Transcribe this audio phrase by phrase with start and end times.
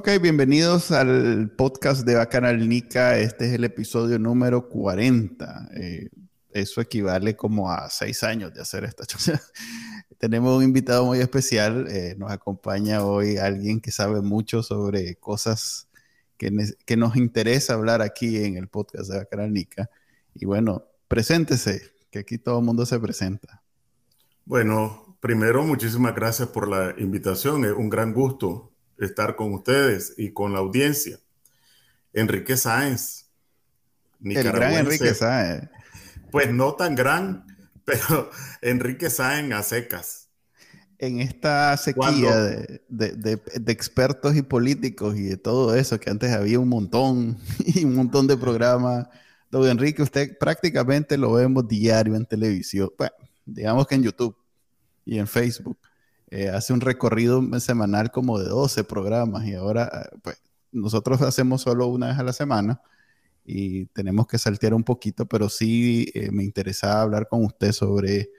[0.00, 3.18] Ok, bienvenidos al podcast de Bacanal Nica.
[3.18, 5.68] Este es el episodio número 40.
[5.74, 6.08] Eh,
[6.52, 9.38] eso equivale como a seis años de hacer esta cosa.
[10.16, 11.86] Tenemos un invitado muy especial.
[11.90, 15.86] Eh, nos acompaña hoy alguien que sabe mucho sobre cosas
[16.38, 16.50] que,
[16.86, 19.90] que, nos interesa hablar aquí en el podcast de Bacanal Nica.
[20.34, 23.62] Y bueno, preséntese, que aquí todo el mundo se presenta.
[24.46, 27.66] Bueno, primero, muchísimas gracias por la invitación.
[27.66, 28.69] Es un gran gusto
[29.00, 31.18] estar con ustedes y con la audiencia.
[32.12, 33.26] Enrique Sáenz.
[34.22, 35.68] El gran Enrique Sáenz.
[36.30, 37.46] Pues no tan gran,
[37.84, 38.30] pero
[38.62, 40.28] Enrique Sáenz a secas.
[40.98, 42.36] En esta sequía
[42.88, 47.94] de, expertos y políticos y de todo eso, que antes había un montón y un
[47.94, 49.08] montón de programas.
[49.50, 52.90] Don Enrique, usted prácticamente lo vemos diario en televisión.
[52.98, 53.14] Bueno,
[53.46, 54.36] digamos que en YouTube
[55.04, 55.78] y en Facebook.
[56.30, 60.40] Eh, hace un recorrido semanal como de 12 programas y ahora pues
[60.72, 62.80] nosotros hacemos solo una vez a la semana
[63.44, 68.30] y tenemos que saltear un poquito, pero sí eh, me interesaba hablar con usted sobre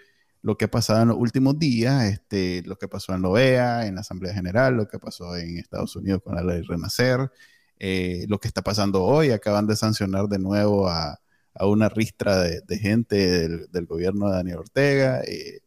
[0.42, 3.88] lo que ha pasado en los últimos días, este, lo que pasó en la OEA,
[3.88, 7.32] en la Asamblea General, lo que pasó en Estados Unidos con la ley Renacer,
[7.80, 11.20] eh, lo que está pasando hoy, acaban de sancionar de nuevo a,
[11.54, 15.22] a una ristra de, gente del, del, gobierno de Daniel Ortega.
[15.22, 15.62] Eh,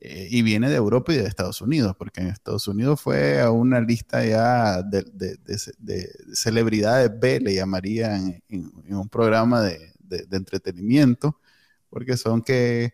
[0.00, 3.80] y viene de Europa y de Estados Unidos, porque en Estados Unidos fue a una
[3.80, 9.94] lista ya de, celebridades B, le llamarían en, un programa de,
[10.30, 11.40] entretenimiento,
[11.90, 12.92] porque son que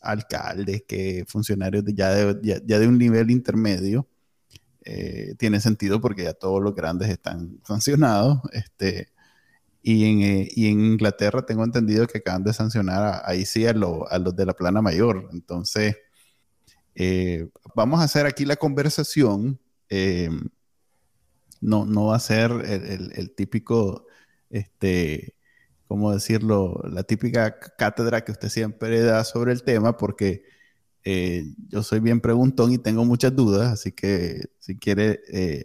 [0.00, 4.06] alcaldes, que funcionarios ya, ya, de un nivel intermedio,
[4.84, 9.08] eh, tiene sentido porque ya todos los grandes están sancionados, este,
[9.82, 13.70] y en, eh, y en Inglaterra tengo entendido que acaban de sancionar ahí sí a,
[13.70, 15.96] a los de la plana mayor, entonces
[16.94, 19.60] eh, vamos a hacer aquí la conversación.
[19.88, 20.30] Eh,
[21.60, 24.06] no, no va a ser el, típico,
[24.50, 25.34] este,
[25.86, 26.82] ¿cómo decirlo?
[26.90, 30.44] La típica cátedra que usted siempre da sobre el tema, porque
[31.04, 35.20] eh, yo soy bien preguntón y tengo muchas dudas, así que si quiere,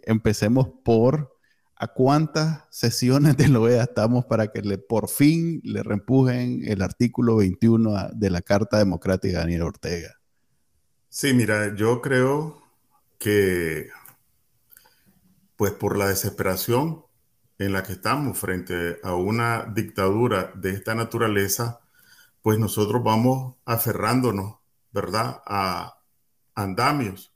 [0.06, 1.36] empecemos por
[1.76, 7.36] a cuántas sesiones de OEA estamos para que le, por fin le reempujen el artículo
[7.36, 10.19] 21 de la Carta Democrática de Daniel Ortega.
[11.10, 12.62] Sí, mira, yo creo
[13.18, 13.90] que,
[15.56, 17.04] pues por la desesperación
[17.58, 21.80] en la que estamos frente a una dictadura de esta naturaleza,
[22.42, 24.56] pues nosotros vamos aferrándonos,
[24.92, 25.98] ¿verdad?, a
[26.54, 27.34] andamios.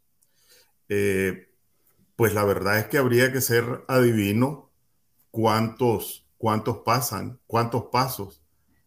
[0.89, 1.49] Eh,
[2.17, 4.71] pues la verdad es que habría que ser adivino
[5.31, 8.43] cuántos, cuántos pasan, cuántos pasos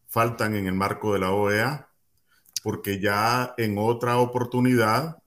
[0.08, 1.87] faltan en el marco de la OEA
[2.68, 5.20] porque ya en otra oportunidad,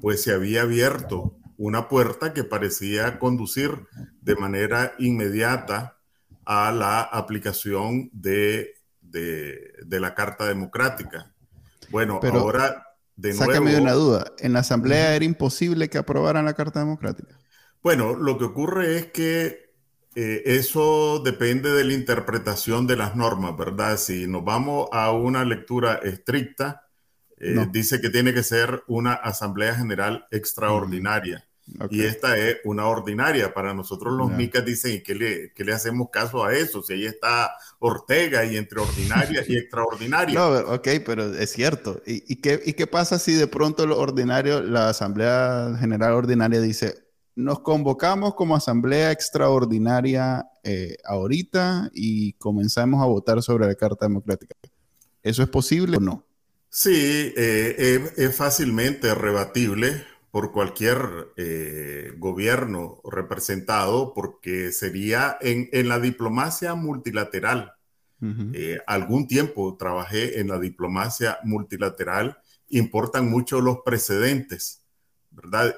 [0.00, 3.88] pues se había abierto una puerta que parecía conducir
[4.20, 5.96] de manera inmediata
[6.44, 11.34] a la aplicación de, de, la Carta Democrática.
[11.90, 12.86] Bueno, ahora
[13.16, 13.46] de nuevo...
[13.46, 17.36] Sácame de una duda, ¿en la Asamblea era imposible que aprobaran la Carta Democrática?
[17.82, 19.65] Bueno, lo que ocurre es que
[20.18, 23.98] eh, eso depende de la interpretación de las normas, ¿verdad?
[23.98, 26.88] Si nos vamos a una lectura estricta,
[27.36, 31.46] eh, dice que tiene que ser una Asamblea General extraordinaria.
[31.66, 33.52] Mm, y esta es una ordinaria.
[33.52, 36.82] Para nosotros los micas dicen, ¿y qué le, qué le, hacemos caso a eso?
[36.82, 40.38] Si ahí está Ortega y entre ordinaria y extraordinaria.
[40.38, 42.00] No, ok, pero es cierto.
[42.06, 46.62] ¿Y, y, qué, ¿Y qué pasa si de pronto lo ordinario, la Asamblea General Ordinaria
[46.62, 47.05] dice,
[47.36, 54.56] nos convocamos como asamblea extraordinaria eh, ahorita y comenzamos a votar sobre la Carta Democrática.
[55.22, 56.26] ¿Eso es posible o no?
[56.70, 60.98] Sí, eh, es, fácilmente rebatible por cualquier
[61.36, 67.74] eh, gobierno representado porque sería en, la diplomacia multilateral.
[68.86, 74.85] algún tiempo trabajé en la diplomacia multilateral, importan mucho los precedentes.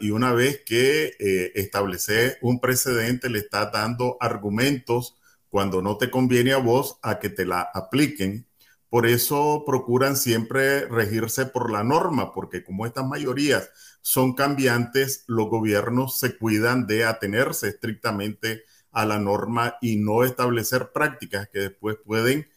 [0.00, 5.16] Y una vez que eh, establece un precedente, le está dando argumentos
[5.48, 8.46] cuando no te conviene a vos a que te la apliquen.
[8.88, 13.70] Por eso procuran siempre regirse por la norma, porque como estas mayorías
[14.00, 18.62] son cambiantes, los gobiernos se cuidan de atenerse estrictamente
[18.92, 22.48] a la norma y no establecer prácticas que después pueden,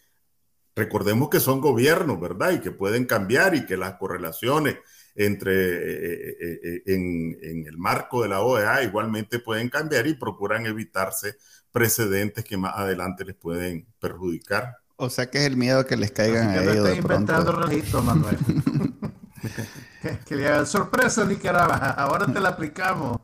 [0.75, 2.51] recordemos que son gobiernos, ¿verdad?
[2.53, 4.77] Y que pueden cambiar y que las correlaciones
[5.15, 10.65] entre eh, eh, eh, en, el marco de la OEA igualmente pueden cambiar y procuran
[10.65, 11.35] evitarse
[11.71, 14.77] precedentes que más adelante les pueden perjudicar.
[14.97, 16.75] O sea que es el miedo que les caigan a ellos.
[16.75, 18.37] Estoy inventando registro, Manuel.
[20.25, 21.75] que, le hagan sorpresa Nicaragua.
[21.75, 23.19] Ahora te la aplicamos.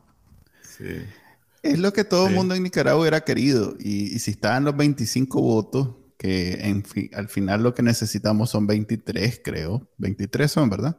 [0.62, 1.04] Sí.
[1.62, 3.76] Es lo que todo el mundo en Nicaragua hubiera querido.
[3.78, 6.84] Y, si estaban los 25 votos, que en
[7.14, 9.88] al final lo que necesitamos son 23, creo.
[9.98, 10.98] 23 son, ¿verdad?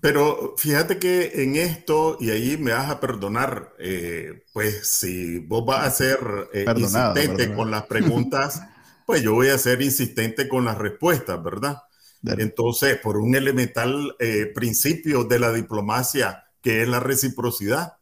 [0.00, 5.64] Pero fíjate que en esto, y ahí me vas a perdonar, eh, pues si vos
[5.66, 6.18] vas a ser
[6.52, 8.62] eh, insistente con las preguntas,
[9.06, 11.82] pues yo voy a ser insistente con las respuestas, ¿verdad?
[12.24, 17.94] Entonces, por un elemental eh, principio de la diplomacia, que es la reciprocidad.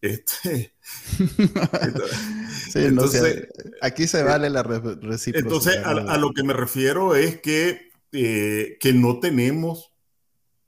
[0.00, 0.74] Este,
[2.74, 3.48] entonces,
[3.80, 5.40] aquí se vale la reciprocidad.
[5.40, 9.95] Entonces, a, a, lo que me refiero es que, que no tenemos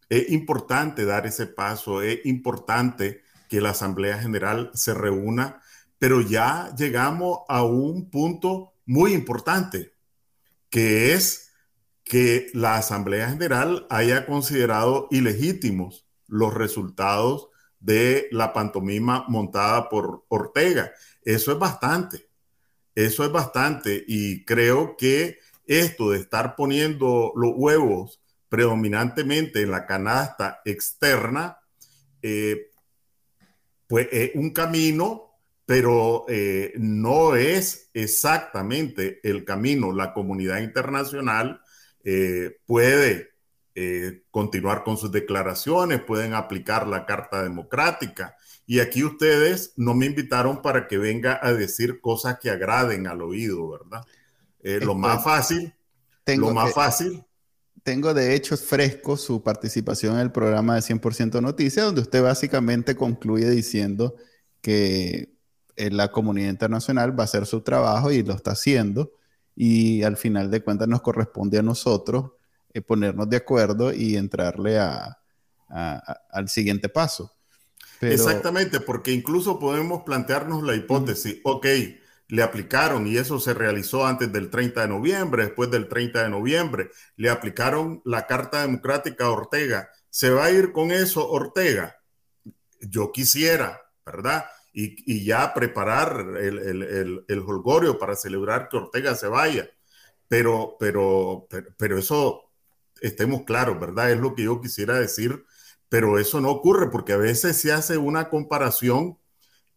[0.08, 5.62] es importante dar ese paso, es importante que la Asamblea General se reúna,
[5.99, 9.94] pero ya llegamos a un punto muy importante,
[10.70, 11.50] que es
[12.05, 17.49] que la Asamblea General haya considerado ilegítimos los resultados
[17.81, 20.93] de la pantomima montada por Ortega.
[21.22, 22.28] Eso es bastante,
[22.94, 29.87] eso es bastante y creo que esto de estar poniendo los huevos predominantemente en la
[29.87, 31.59] canasta externa,
[32.23, 32.71] eh,
[33.87, 35.35] pues es un camino,
[35.67, 39.93] pero eh, no es exactamente el camino.
[39.93, 41.61] La comunidad internacional
[42.05, 43.29] eh, puede
[44.33, 48.35] continuar con sus declaraciones, pueden aplicar la Carta Democrática.
[48.67, 53.23] Y aquí ustedes no me invitaron para que venga a decir cosas que agraden al
[53.23, 54.05] oído, ¿verdad?
[54.85, 55.73] lo más fácil,
[56.27, 57.25] lo más fácil
[57.88, 62.94] tengo de hecho fresco su participación en el programa de 100% Noticias, donde usted básicamente
[62.94, 64.14] concluye diciendo
[64.61, 65.32] que
[65.75, 69.12] eh, la comunidad internacional va a hacer su trabajo y lo está haciendo,
[69.56, 72.32] y al final de cuentas nos corresponde a nosotros
[72.75, 75.17] eh, ponernos de acuerdo y entrarle a,
[76.31, 77.32] al siguiente paso.
[78.02, 81.67] Exactamente, porque incluso podemos plantearnos la hipótesis, ok,
[82.29, 86.29] le aplicaron, y eso se realizó antes del 30 de noviembre, después del 30 de
[86.29, 89.91] noviembre, le aplicaron la Carta Democrática a Ortega.
[90.11, 91.97] ¿Se va a ir con eso Ortega?
[92.81, 94.45] Yo quisiera, ¿verdad?
[94.73, 99.69] Y, ya preparar el, el, el, holgorio para celebrar que Ortega se vaya.
[100.29, 102.53] Pero, pero, pero, pero eso,
[103.01, 104.13] estemos claros, ¿verdad?
[104.13, 105.45] Es lo que yo quisiera decir,
[105.89, 109.19] pero eso no ocurre porque a veces se hace una comparación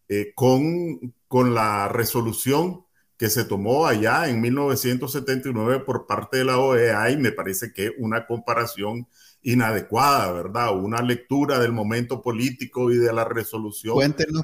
[0.08, 2.84] eh, con, con la resolución
[3.16, 7.90] que se tomó allá en 1979 por parte de la OEA y me parece que
[7.96, 9.08] una comparación
[9.40, 10.78] inadecuada, ¿verdad?
[10.78, 13.96] Una lectura del momento político y de la resolución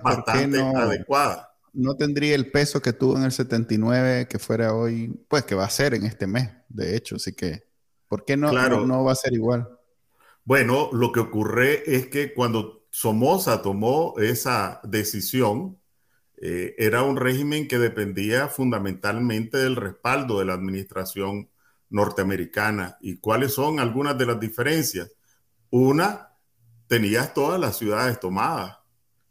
[0.03, 1.55] bastante adecuada.
[1.75, 5.67] No tendría el peso que tuvo en el 79 que fuera hoy, pues que va
[5.67, 7.65] a ser en este mes, de hecho, así que,
[8.09, 9.69] ¿por qué no, no, no va a ser igual?
[10.43, 15.78] Bueno, lo que ocurre es que cuando Somoza tomó esa decisión,
[16.41, 21.51] eh, era un régimen que dependía fundamentalmente del respaldo de la administración
[21.91, 22.97] norteamericana.
[23.01, 25.11] ¿Y cuáles son algunas de las diferencias?
[25.71, 26.35] Una,
[26.87, 28.79] tenías todas las ciudades tomadas,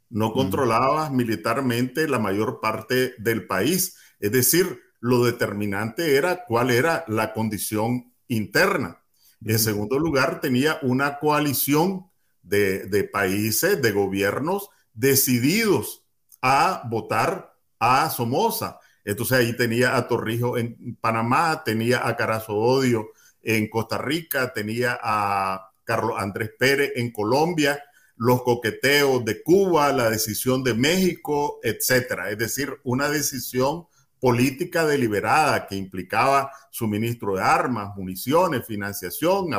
[0.10, 3.98] no controlabas militarmente la mayor parte del país.
[4.20, 9.04] Es decir, lo determinante era cuál era la condición interna.
[9.46, 12.10] En segundo lugar, tenía una coalición
[12.42, 16.07] de, países, de gobiernos decididos
[16.42, 18.80] a votar a Somoza.
[19.04, 23.10] Entonces ahí tenía a Torrijos en Panamá, tenía a Carazo Odio
[23.42, 27.82] en Costa Rica, tenía a Carlos Andrés Pérez en Colombia,
[28.18, 32.30] los coqueteos de Cuba, la decisión de México, etcétera.
[32.30, 33.88] Es decir, una decisión
[34.20, 39.52] política deliberada que implicaba suministro de armas, municiones, financiación,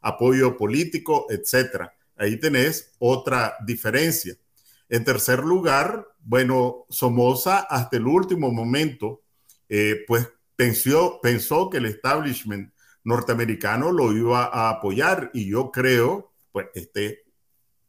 [0.00, 1.92] apoyo político, etcétera.
[2.16, 4.36] Ahí tenés otra diferencia.
[4.88, 9.22] En tercer lugar, bueno, Somoza hasta el último momento,
[9.68, 12.72] eh, pues pensó, pensó que el establishment
[13.04, 17.24] norteamericano lo iba a apoyar y yo creo, pues este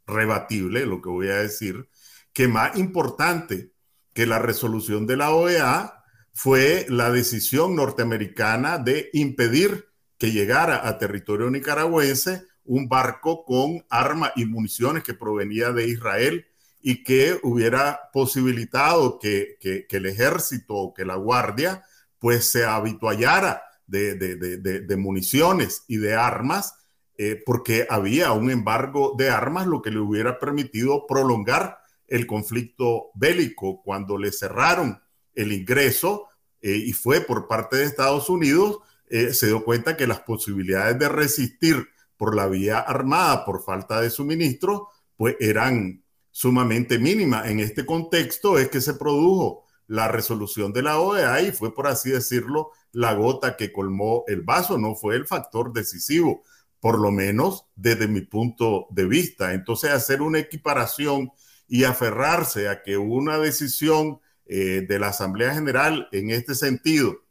[0.08, 1.88] rebatible lo que voy a decir,
[2.34, 3.72] que más importante
[4.14, 10.98] que la resolución de la OEA fue la decisión norteamericana de impedir que llegara a
[10.98, 16.48] territorio nicaragüense un barco con armas y municiones que provenía de Israel
[16.86, 19.58] y que hubiera posibilitado que,
[19.90, 21.84] el ejército o que la guardia
[22.20, 26.76] pues se habituallara de, municiones y de armas,
[27.18, 33.12] eh, porque había un embargo de armas, lo que le hubiera permitido prolongar el conflicto
[33.16, 35.02] bélico cuando le cerraron
[35.36, 36.28] el ingreso
[36.62, 41.00] eh, y fue por parte de Estados Unidos, eh, se dio cuenta que las posibilidades
[41.00, 41.88] de resistir
[42.18, 46.03] por la vía armada por falta de suministro, pues eran
[46.34, 47.48] sumamente mínimas.
[47.48, 51.88] En este contexto es que se produjo la resolución de la OEA y fue, por
[51.88, 56.42] así decirlo, la gota que colmó el vaso, no fue el factor decisivo,
[56.80, 59.54] por lo menos desde mi punto de vista.
[59.54, 61.32] Entonces, hacer una equiparación
[61.68, 67.24] y aferrarse a que una decisión eh, de la Asamblea General en este sentido,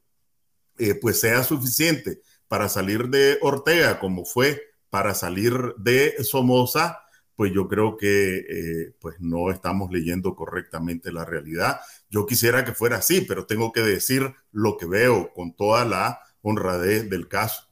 [0.78, 7.00] eh, pues sea suficiente para salir de Ortega, como fue para salir de Somoza,
[7.42, 11.80] pues yo creo que eh, pues no estamos leyendo correctamente la realidad.
[12.08, 16.20] Yo quisiera que fuera así, pero tengo que decir lo que veo con toda la
[16.42, 17.66] honradez del caso.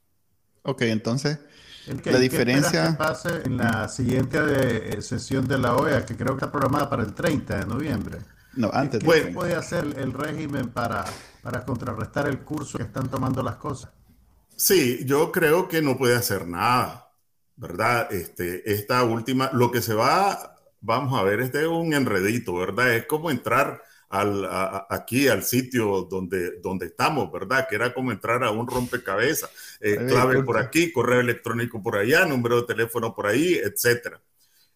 [0.62, 1.39] Ok, entonces,
[1.87, 2.89] la diferencia...
[2.89, 6.91] Que pase en la siguiente eh, sesión de la OEA, que creo que está programada
[6.91, 8.19] para el 30 de noviembre.
[8.55, 8.99] No, antes.
[8.99, 11.05] ¿Qué, puede hacer el régimen para,
[11.43, 13.93] para contrarrestar el curso que están tomando las cosas?
[14.57, 17.10] Sí, yo creo que no puede hacer nada
[17.61, 18.11] ¿verdad?
[18.11, 22.97] Este, esta última, lo que se va, vamos a ver, este es un enredito, ¿verdad?
[22.97, 24.49] Es como entrar al,
[24.88, 27.67] aquí al sitio donde, donde estamos, ¿verdad?
[27.69, 32.25] Que era como entrar a un rompecabezas, eh, clave por aquí, correo electrónico por allá,
[32.25, 34.23] número de teléfono por ahí, etcétera.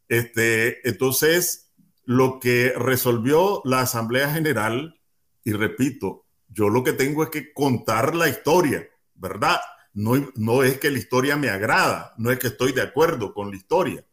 [0.06, 1.72] Este, entonces,
[2.04, 5.00] lo que resolvió la Asamblea General,
[5.42, 9.58] y repito, yo lo que tengo es que contar la historia, ¿verdad?
[9.94, 13.56] No, es que la historia me agrada, no es que estoy de acuerdo con la
[13.56, 14.04] historia.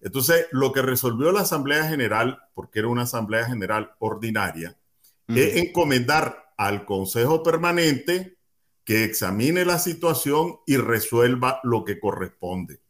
[0.00, 4.78] Entonces, lo que resolvió la Asamblea General, porque era una Asamblea General ordinaria,
[5.26, 8.38] es encomendar al Consejo Permanente
[8.84, 12.80] que examine la situación y resuelva lo que corresponde.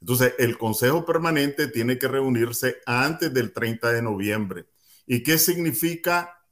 [0.00, 4.66] Entonces, el Consejo Permanente tiene que reunirse antes del 30 de noviembre.
[5.06, 6.44] ¿Y qué significa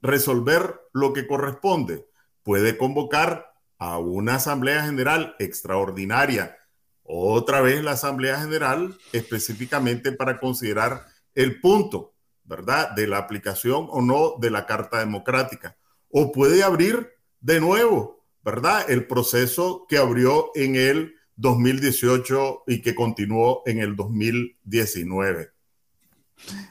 [0.00, 2.06] resolver lo que corresponde?
[2.42, 6.56] Puede convocar a una asamblea general extraordinaria,
[7.02, 12.14] otra vez la asamblea general específicamente para considerar el punto,
[12.44, 15.76] ¿verdad?, de la aplicación o no de la Carta Democrática.
[16.08, 22.94] O puede abrir de nuevo, ¿verdad?, el proceso que abrió en el 2018 y que
[22.94, 25.50] continuó en el 2019.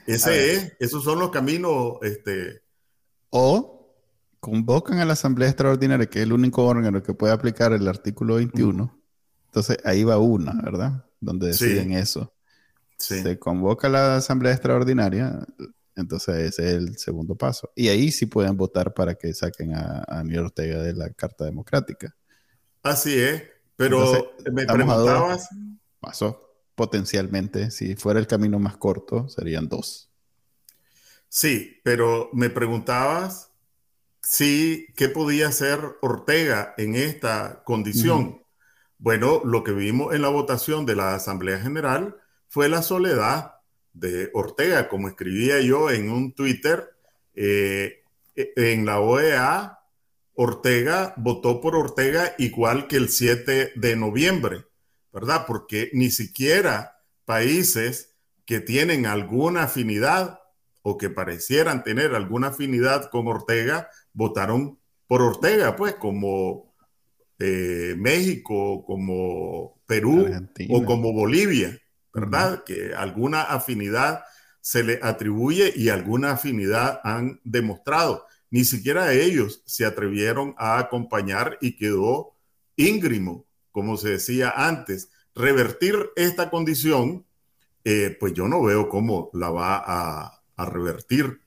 [0.05, 1.97] Ese es, esos son los caminos.
[2.01, 2.61] Este,
[3.29, 3.74] o
[4.45, 8.35] convocan a la Asamblea Extraordinaria, que es el único órgano que puede aplicar el artículo
[8.35, 8.95] 21.
[9.47, 11.03] Entonces ahí va una, ¿verdad?
[11.19, 12.31] Donde deciden eso.
[12.95, 15.39] Se convoca a la Asamblea Extraordinaria,
[15.95, 17.71] entonces ese es el segundo paso.
[17.75, 22.15] Y ahí sí pueden votar para que saquen a, a Ortega de la Carta Democrática.
[22.83, 23.41] Así es,
[23.75, 25.49] pero me preguntabas.
[25.99, 26.39] Pasó
[26.75, 30.11] potencialmente, si fuera el camino más corto, serían dos.
[31.29, 33.54] Sí, pero me preguntabas
[34.27, 38.41] Sí, ¿qué podía hacer Ortega en esta condición?
[38.97, 42.17] Bueno, lo que vimos en la votación de la Asamblea General
[42.47, 43.53] fue la soledad
[43.93, 46.89] de Ortega, como escribía yo en un Twitter,
[47.35, 48.03] eh,
[48.35, 49.79] e, en la OEA,
[50.33, 54.65] Ortega votó por Ortega igual que el 7 de noviembre,
[55.13, 55.45] ¿verdad?
[55.45, 60.39] Porque ni siquiera países que tienen alguna afinidad
[60.81, 66.73] o que parecieran tener alguna afinidad con Ortega votaron por Ortega, pues, como
[67.37, 70.25] eh, México, como Perú
[70.69, 71.79] o como Bolivia,
[72.13, 72.63] ¿verdad?
[72.63, 74.23] Que alguna afinidad
[74.61, 78.25] se le atribuye y alguna afinidad han demostrado.
[78.49, 82.35] Ni siquiera ellos se atrevieron a acompañar y quedó
[82.77, 85.11] íngrimo, como se decía antes.
[85.35, 87.25] Revertir esta condición,
[87.83, 91.41] eh, pues yo no veo cómo la va a, a revertir.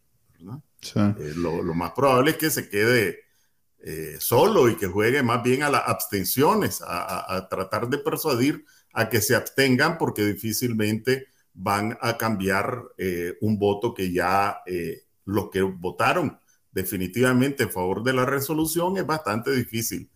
[0.80, 3.20] Eh, lo, más probable es que se quede
[3.80, 9.08] eh, solo y que juegue más bien a las abstenciones, a, tratar de persuadir a
[9.08, 14.60] que se abstengan porque difícilmente van a cambiar eh, un voto que ya
[15.24, 16.38] los que votaron
[16.70, 20.08] definitivamente en favor de la resolución es bastante difícil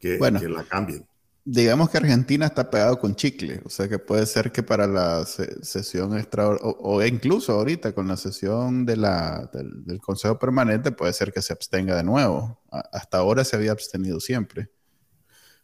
[0.00, 1.06] que, que la cambien
[1.48, 5.24] digamos que Argentina está pegado con chicle, o sea que puede ser que para la
[5.24, 11.32] sesión extraordinaria, o, incluso ahorita con la sesión de la, del, Consejo Permanente, puede ser
[11.32, 12.60] que se abstenga de nuevo.
[12.70, 14.70] hasta ahora se había abstenido siempre.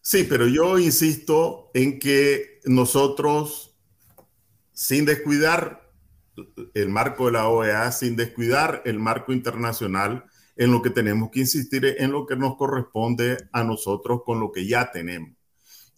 [0.00, 3.76] Sí, pero yo insisto en que nosotros,
[4.72, 5.82] sin descuidar
[6.74, 10.24] el marco de la OEA sin descuidar el marco internacional
[10.56, 14.52] en lo que tenemos que insistir en lo que nos corresponde a nosotros con lo
[14.52, 15.41] que ya tenemos.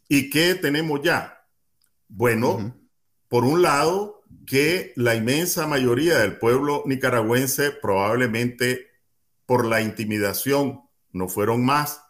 [0.08, 1.46] ¿Y qué tenemos ya?
[2.08, 2.76] Bueno,
[3.28, 8.88] por un lado, que la inmensa mayoría del pueblo nicaragüense probablemente
[9.46, 10.82] por la intimidación,
[11.12, 12.02] no fueron más,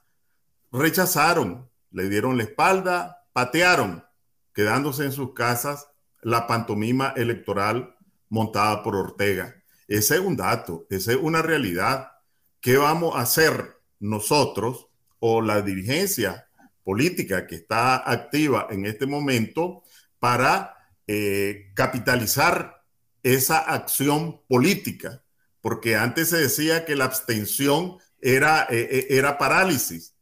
[0.73, 4.05] rechazaron, le dieron la espalda, patearon,
[4.53, 5.89] quedándose en sus casas
[6.23, 7.97] la pantomima electoral
[8.29, 9.55] montada por Ortega.
[9.87, 12.13] Ese es un dato, esa es una realidad.
[12.61, 16.44] ¿Qué vamos a hacer nosotros o la dirigencia
[16.85, 19.83] política que está activa en este momento
[20.19, 20.77] para
[21.07, 22.83] eh, capitalizar
[23.23, 25.23] esa acción política?
[25.61, 30.13] Porque antes se decía que la abstención era, eh, eh, era parálisis.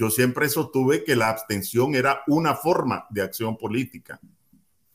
[0.00, 4.18] yo siempre sostuve que la abstención era una forma de acción política.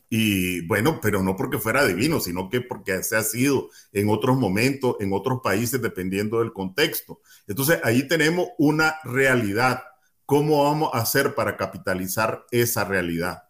[0.10, 4.38] Y bueno, pero no porque fuera divino, sino que porque se ha sido en otros
[4.38, 7.22] momentos, en otros países, dependiendo del contexto.
[7.48, 9.84] Entonces, ahí tenemos una realidad.
[10.26, 13.44] ¿Cómo vamos a hacer para capitalizar esa realidad?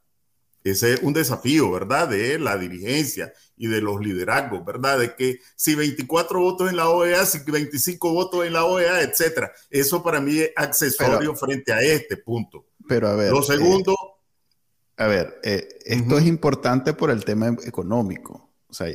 [0.65, 2.09] Ese es un desafío, ¿verdad?
[2.09, 4.97] De la dirigencia y de los liderazgos, ¿verdad?
[4.97, 9.51] De que si 24 votos en la OEA, si 25 votos en la OEA, etcétera.
[9.69, 12.65] Eso para mí es accesorio frente a este punto.
[12.87, 13.31] Pero a ver.
[13.31, 13.95] Lo segundo.
[14.97, 18.49] A ver, eh, esto es importante por el tema económico.
[18.67, 18.87] O sea,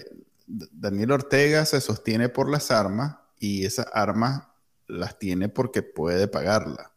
[0.46, 4.42] Daniel Ortega se sostiene por las armas y esas armas
[4.88, 6.89] las tiene porque puede pagarlas.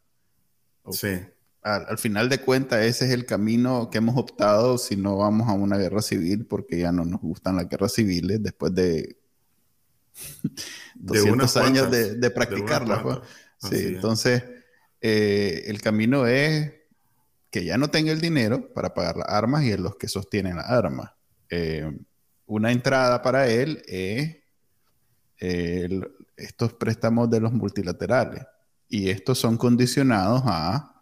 [0.91, 1.19] Sí.
[1.61, 5.53] Al, final de cuentas, ese es el camino que hemos optado si no vamos a
[5.53, 9.17] una guerra civil, porque ya no nos gustan las guerras civiles después de
[10.95, 13.01] 200 años de, de practicarlas.
[13.01, 13.19] Pues.
[13.57, 14.43] Sí, entonces,
[14.99, 16.73] eh, el camino es
[17.49, 20.57] que ya no tenga el dinero para pagar las armas y en los que sostienen
[20.57, 21.11] las armas.
[21.49, 21.89] Eh,
[22.45, 24.37] una entrada para él es
[25.39, 26.01] eh,
[26.35, 28.43] estos préstamos de los multilaterales.
[28.93, 31.01] Y estos son condicionados a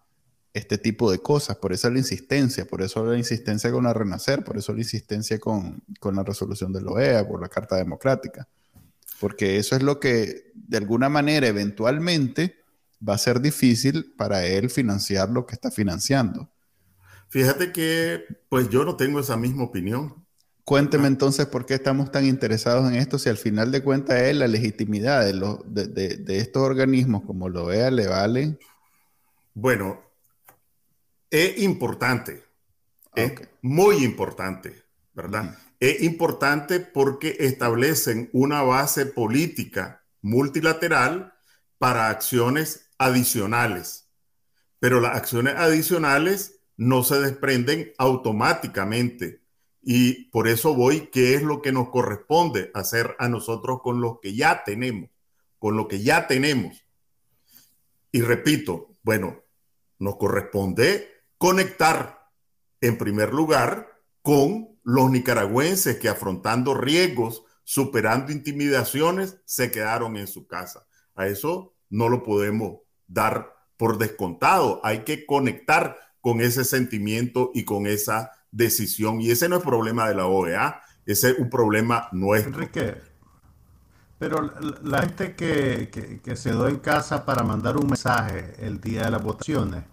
[0.54, 1.58] este tipo de cosas.
[1.58, 5.40] Por eso la insistencia, por eso la insistencia con la Renacer, por eso la insistencia
[5.40, 8.48] con, con la resolución de la OEA, por la Carta Democrática.
[9.20, 12.64] Porque eso es lo que, de alguna manera, eventualmente
[13.06, 16.50] va a ser difícil para él financiar lo que está financiando.
[17.28, 20.21] Fíjate que, pues yo no tengo esa misma opinión.
[20.72, 24.34] Cuénteme entonces por qué estamos tan interesados en esto, si al final de cuentas es
[24.34, 28.58] la legitimidad de, estos organismos como lo vea le vale.
[29.54, 30.00] Bueno,
[31.30, 32.46] es importante,
[33.14, 35.58] es muy importante, ¿verdad?
[35.78, 41.34] Es importante porque establecen una base política multilateral
[41.80, 44.08] para acciones adicionales.
[44.80, 49.41] Pero las acciones adicionales no se desprenden automáticamente.
[49.82, 54.20] Y por eso voy, ¿qué es lo que nos corresponde hacer a nosotros con lo
[54.22, 55.10] que ya tenemos?
[55.58, 56.86] Con lo que ya tenemos.
[58.12, 59.44] Y repito, bueno,
[59.98, 62.30] nos corresponde conectar
[62.82, 63.88] en primer lugar
[64.22, 70.88] con los nicaragüenses que afrontando riesgos, superando intimidaciones, se quedaron en su casa.
[71.16, 74.80] A eso no lo podemos dar por descontado.
[74.84, 79.22] Hay que conectar con ese sentimiento y con esa decisión.
[79.22, 82.54] Y ese no es problema de la OEA, ese es un problema nuestro.
[82.54, 82.96] Enrique,
[84.22, 84.52] pero
[84.84, 89.10] la gente que, que, se dio en casa para mandar un mensaje el día de
[89.12, 89.84] las votaciones,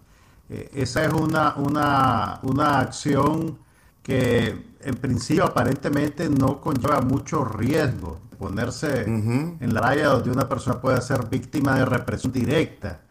[0.49, 3.57] eh, esa es una, una, una acción
[4.03, 10.79] que en principio aparentemente no conlleva mucho riesgo ponerse en la raya donde una persona
[10.79, 13.01] puede ser víctima de represión directa.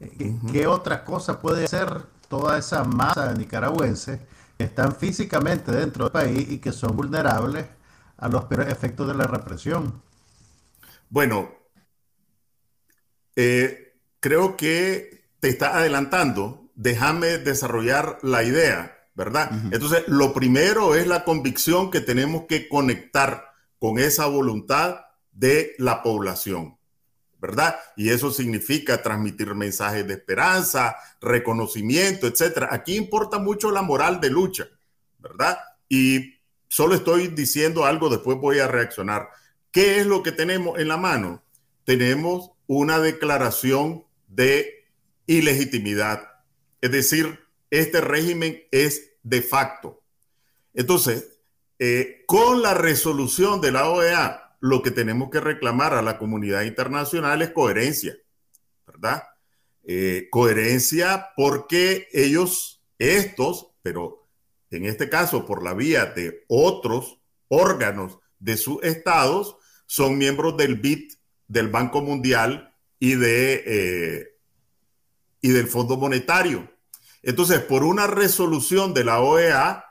[0.00, 4.20] Eh, ¿Qué otra cosa puede hacer toda esa masa de nicaragüenses
[4.58, 7.66] están físicamente dentro del país y que son vulnerables
[8.16, 10.02] a los efectos de la represión?
[11.08, 11.50] Bueno,
[13.36, 16.70] eh, creo que te está adelantando.
[16.74, 19.50] Déjame desarrollar la idea, ¿verdad?
[19.72, 25.00] Entonces, lo primero es la convicción que tenemos que conectar con esa voluntad
[25.32, 26.77] de la población,
[27.40, 27.78] ¿verdad?
[27.96, 32.68] Y eso significa transmitir mensajes de esperanza, reconocimiento, etcétera.
[32.70, 34.68] Aquí importa mucho la moral de lucha,
[35.18, 35.58] ¿verdad?
[35.88, 36.34] Y
[36.68, 39.28] solo estoy diciendo algo, después voy a reaccionar.
[39.70, 41.42] ¿Qué es lo que tenemos en la mano?
[41.84, 44.86] Tenemos una declaración de
[45.26, 46.28] ilegitimidad.
[46.80, 50.02] Es decir, este régimen es de facto.
[50.74, 51.38] Entonces,
[51.78, 56.62] eh, con la resolución de la OEA, lo que tenemos que reclamar a la comunidad
[56.62, 58.16] internacional es coherencia,
[58.86, 59.22] ¿verdad?
[59.84, 64.28] Eh, coherencia porque ellos, estos, pero
[64.70, 70.76] en este caso por la vía de otros órganos de sus estados son miembros del
[70.76, 71.12] BID,
[71.46, 74.28] del Banco Mundial y, de, eh,
[75.40, 76.70] y del Fondo Monetario.
[77.22, 79.84] Entonces, por una resolución de la OEA,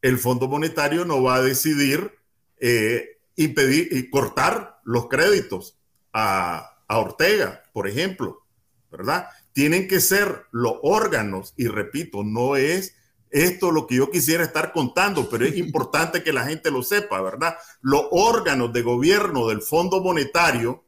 [0.00, 2.12] el Fondo Monetario no va a decidir
[2.60, 5.78] eh, impedir y cortar los créditos
[6.12, 8.42] a, a Ortega, por ejemplo,
[8.90, 9.28] ¿verdad?
[9.52, 12.94] Tienen que ser los órganos, y repito, no es
[13.32, 17.20] esto lo que yo quisiera estar contando, pero es importante que la gente lo sepa,
[17.20, 17.56] ¿verdad?
[17.80, 20.84] Los órganos de gobierno del Fondo Monetario,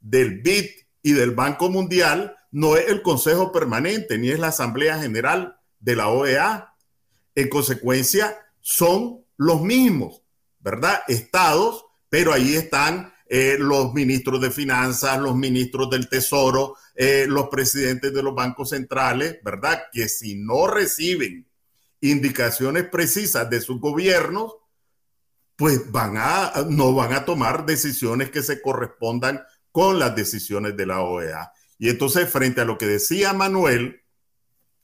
[0.00, 0.66] del BID
[1.02, 5.96] y del Banco Mundial no es el Consejo Permanente ni es la Asamblea General de
[5.96, 6.74] la OEA.
[7.34, 10.22] En consecuencia, son los mismos,
[10.60, 11.02] ¿verdad?
[11.08, 11.83] Estados,
[12.14, 18.14] pero ahí están eh, los ministros de finanzas, los ministros del tesoro, eh, los presidentes
[18.14, 19.82] de los bancos centrales, ¿verdad?
[19.92, 21.44] Que si no reciben
[22.00, 24.52] indicaciones precisas de sus gobiernos,
[25.56, 30.86] pues van a, no van a tomar decisiones que se correspondan con las decisiones de
[30.86, 31.50] la OEA.
[31.80, 34.04] Y entonces, frente a lo que decía Manuel,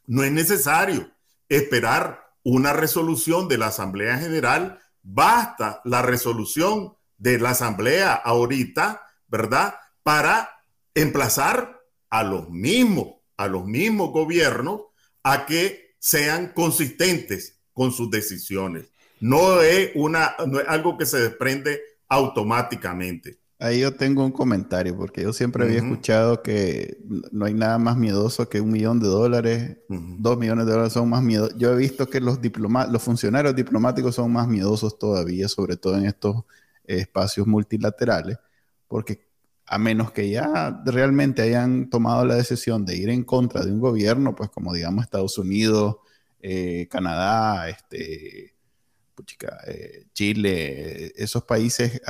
[0.04, 1.08] no es necesario
[1.48, 9.74] esperar una resolución de la Asamblea General, basta la resolución de la Asamblea ahorita, ¿verdad?
[10.02, 10.50] Para
[10.94, 14.80] emplazar a los mismos, a los mismos gobiernos
[15.22, 18.86] a que sean consistentes con sus decisiones.
[19.20, 23.38] No es, una, no es algo que se desprende automáticamente.
[23.58, 26.96] Ahí yo tengo un comentario, porque yo siempre había escuchado que
[27.30, 31.10] no hay nada más miedoso que un millón de dólares, dos millones de dólares son
[31.10, 31.58] más miedosos.
[31.58, 32.38] Yo he visto que los,
[32.90, 36.44] los funcionarios diplomáticos son más miedosos todavía, sobre todo en estos
[36.98, 38.38] espacios multilaterales,
[38.88, 39.28] porque
[39.66, 43.80] a menos que ya realmente hayan tomado la decisión de ir en contra de un
[43.80, 45.96] gobierno, pues como digamos Estados Unidos,
[46.40, 48.54] eh, Canadá, este,
[49.66, 52.00] eh, Chile, esos países,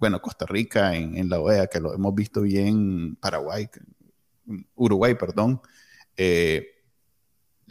[0.00, 3.68] bueno, Costa Rica en, la OEA, que lo hemos visto bien, Paraguay,
[4.74, 5.60] Uruguay, perdón.
[6.16, 6.71] Eh,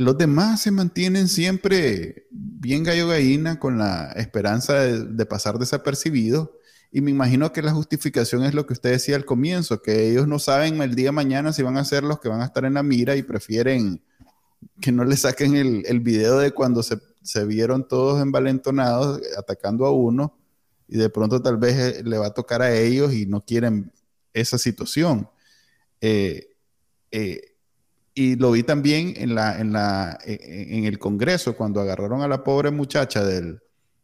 [0.02, 6.50] los demás se mantienen siempre bien gallo gallina con la esperanza de, pasar desapercibidos.
[6.92, 10.28] Y me imagino que la justificación es lo que usted decía al comienzo, que ellos
[10.28, 12.66] no saben el día de mañana si van a ser los que van a estar
[12.66, 14.04] en la mira y prefieren
[14.82, 19.86] que no le saquen el, el video de cuando se se vieron todos envalentonados atacando
[19.86, 20.38] a uno
[20.88, 23.92] y de pronto tal vez eh, le va a tocar a ellos y no quieren
[24.34, 25.30] esa situación.
[26.02, 26.56] Eh,
[27.12, 27.51] eh,
[28.14, 32.44] y lo vi también en, la, en, la, en el Congreso, cuando agarraron a la
[32.44, 33.62] pobre muchacha del,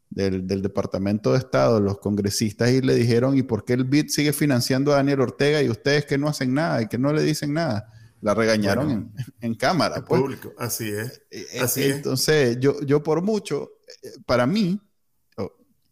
[0.09, 4.33] del, Departamento de Estado, los congresistas, y le dijeron, ¿y por qué el BID sigue
[4.33, 7.53] financiando a Daniel Ortega y ustedes que no hacen nada y que no le dicen
[7.53, 7.91] nada?
[8.21, 10.03] la regañaron en, cámara.
[10.03, 10.19] Pues.
[10.19, 11.21] Público, así es.
[11.29, 14.81] Eh, así Entonces, Yo, yo por mucho, eh, para mí,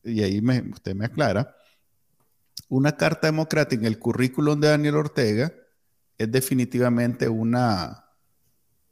[0.03, 1.55] y ahí usted me aclara,
[2.67, 5.53] una carta democrática en el currículum de Daniel Ortega
[6.17, 8.04] es definitivamente una,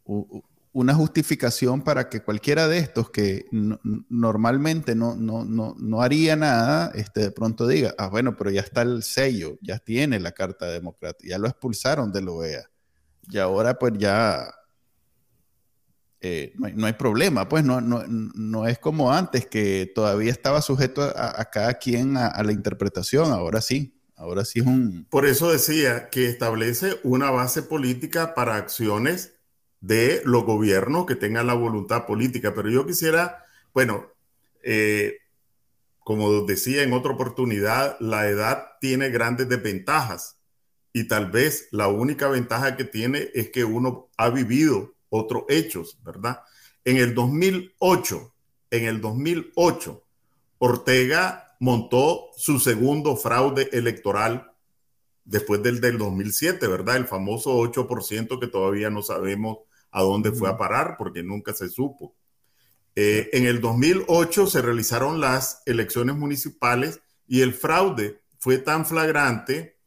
[0.05, 6.91] una justificación para que cualquiera de estos que normalmente no, no, no, no, haría nada,
[6.95, 10.65] este, de pronto diga, ah, bueno, pero ya está el sello, ya tiene la carta
[10.67, 12.63] democrática, ya lo expulsaron de la OEA.
[13.29, 14.51] Y ahora pues ya
[16.25, 21.43] eh, no, hay, problema, pues no, no, es como antes, que todavía estaba sujeto a,
[21.51, 24.63] cada quien a, la interpretación, ahora sí, ahora sí.
[25.09, 29.32] Por eso decía que establece una base política para acciones
[29.83, 33.43] de los gobiernos que tengan la voluntad política, pero yo quisiera,
[33.73, 34.07] bueno,
[34.63, 35.17] eh,
[35.99, 40.39] como decía en otra oportunidad, la edad tiene grandes desventajas
[40.93, 45.99] y tal vez la única ventaja que tiene es que uno ha vivido otros hechos,
[46.01, 46.39] ¿verdad?
[46.85, 48.33] En el 2008,
[48.71, 50.01] en el 2008,
[50.59, 54.49] Ortega montó su segundo fraude electoral
[55.25, 56.95] después del del 2007, ¿verdad?
[56.95, 59.57] El famoso 8% que todavía no sabemos
[59.93, 62.15] a dónde fue a parar porque nunca se supo.
[62.95, 69.77] Eh, en el 2008 se realizaron las elecciones municipales y el fraude fue tan flagrante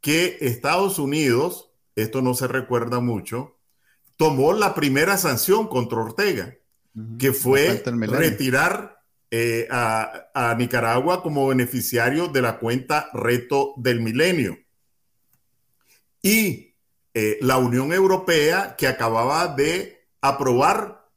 [0.00, 3.58] que Estados Unidos, esto no se recuerda mucho,
[4.16, 6.54] tomó la primera sanción contra Ortega,
[7.18, 8.94] que fue retirar
[9.30, 14.56] eh, a, Nicaragua como beneficiario de la cuenta Reto del Milenio.
[16.22, 16.63] Y
[17.14, 21.08] eh, la Unión Europea, que acababa de aprobar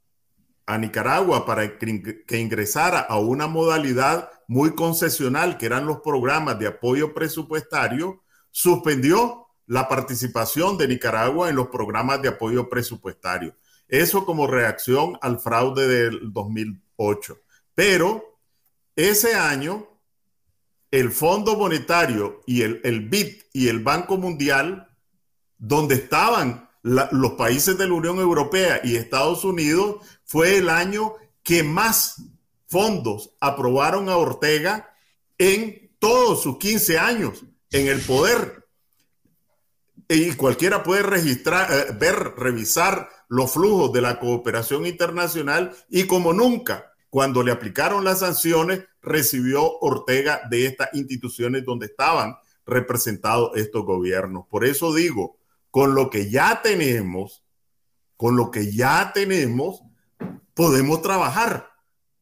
[0.66, 6.68] a Nicaragua para que ingresara a una modalidad muy concesional, que eran los programas de
[6.68, 13.56] apoyo presupuestario, suspendió la participación de Nicaragua en los programas de apoyo presupuestario.
[13.88, 17.38] Eso como reacción al fraude del 2008.
[17.76, 18.40] Pero
[18.96, 19.88] ese año
[20.92, 24.88] el Fondo Monetario y el, el BID y el Banco Mundial,
[25.58, 31.64] donde estaban los países de la Unión Europea y Estados Unidos, fue el año que
[31.64, 32.22] más
[32.68, 34.94] fondos aprobaron a Ortega
[35.38, 38.66] en todos sus 15 años en el poder.
[40.10, 46.32] Y cualquiera puede registrar, eh, ver, revisar los flujos de la cooperación internacional y como
[46.32, 53.86] nunca, cuando le aplicaron las sanciones, recibió Ortega de estas instituciones donde estaban representados estos
[53.86, 54.46] gobiernos.
[54.50, 55.38] Por eso digo,
[55.72, 57.44] con lo que ya tenemos,
[58.16, 59.82] con lo que ya tenemos,
[60.54, 61.70] podemos trabajar,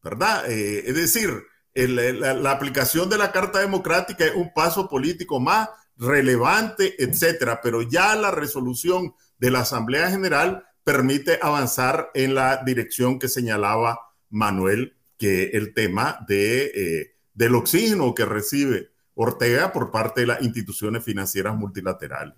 [0.02, 0.50] ¿verdad?
[0.50, 6.94] Eh, es decir, la, aplicación de la Carta Democrática es un paso político más relevante,
[7.02, 13.28] etcétera, pero ya la resolución de la Asamblea General permite avanzar en la dirección que
[13.28, 13.98] señalaba
[14.30, 20.42] Manuel, que el tema de, eh, del oxígeno que recibe Ortega por parte de las
[20.42, 22.34] instituciones financieras multilaterales.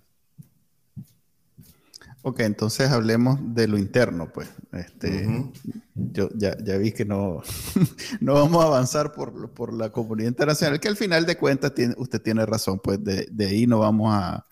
[2.21, 4.49] Ok, entonces hablemos de lo interno, pues.
[4.73, 5.25] Este,
[5.95, 7.41] Yo ya, vi que no,
[8.19, 11.95] no vamos a avanzar por, por, la comunidad internacional, que al final de cuentas tiene,
[11.97, 14.45] usted tiene razón, pues de, de, ahí no vamos a,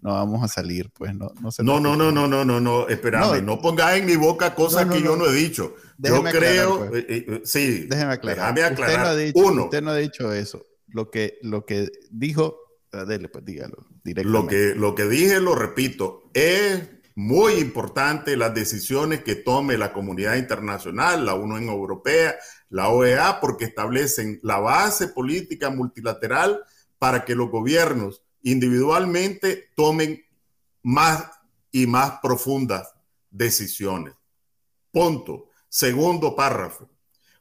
[0.00, 3.44] no vamos a salir, pues no, no No, no, no, no, no, no, no, espérame,
[3.44, 5.76] no, pongas en mi boca cosas que yo no he dicho.
[5.98, 7.04] yo creo, pues.
[7.08, 8.52] eh, eh, sí, déjeme aclarar.
[8.52, 8.96] Déjame aclarar.
[8.96, 10.66] Usted no, ha dicho, Uno, usted no ha dicho eso.
[10.88, 12.58] Lo que, lo que dijo,
[13.06, 14.24] dele, pues dígalo directamente.
[14.24, 16.82] Lo que, lo que dije, lo repito, es
[17.14, 22.34] muy importante las decisiones que tome la comunidad internacional, la Unión Europea,
[22.68, 26.62] la OEA, porque establecen la base política multilateral
[26.98, 30.24] para que los gobiernos individualmente tomen
[30.82, 31.30] más
[31.70, 32.92] y más profundas
[33.30, 34.14] decisiones.
[34.90, 35.48] Punto.
[35.68, 36.90] Segundo párrafo.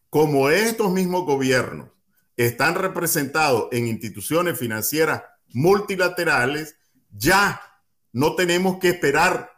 [0.09, 1.89] Como estos mismos gobiernos
[2.37, 6.77] están representados en instituciones financieras multilaterales,
[7.09, 7.61] ya
[8.13, 9.51] no tenemos que esperar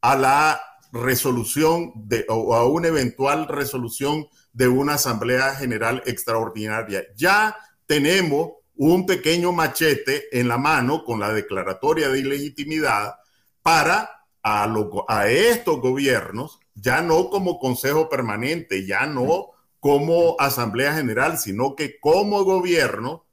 [0.00, 0.60] a la
[0.92, 7.04] resolución de, o a una eventual resolución de una Asamblea General Extraordinaria.
[7.16, 7.56] Ya
[7.86, 13.16] tenemos un pequeño machete en la mano con la declaratoria de ilegitimidad
[13.62, 14.72] para a,
[15.08, 21.98] a estos gobiernos, ya no como Consejo Permanente, ya no como Asamblea General, sino que
[22.00, 23.26] como gobierno,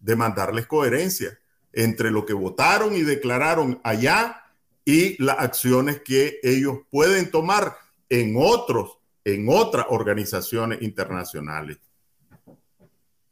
[0.00, 1.40] demandarles coherencia
[1.72, 4.42] entre lo que votaron y declararon allá
[4.88, 7.76] y las acciones que ellos pueden tomar
[8.08, 11.76] en otros, en otras organizaciones internacionales.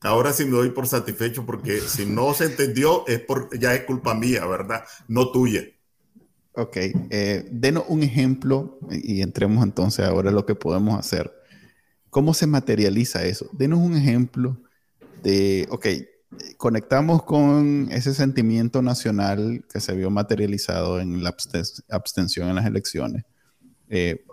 [0.02, 3.84] Ahora sí me doy por satisfecho porque si no se entendió es por, ya es
[3.84, 4.84] culpa mía, ¿verdad?
[5.08, 5.62] No tuya.
[6.52, 11.32] Ok, eh, denos un ejemplo y entremos entonces ahora a lo que podemos hacer.
[12.10, 13.48] ¿Cómo se materializa eso?
[13.54, 14.58] Denos un ejemplo
[15.22, 15.86] de, ok,
[16.56, 21.34] conectamos con ese sentimiento nacional que se vio materializado en la
[21.90, 23.24] abstención en las elecciones.
[23.88, 24.24] Eh,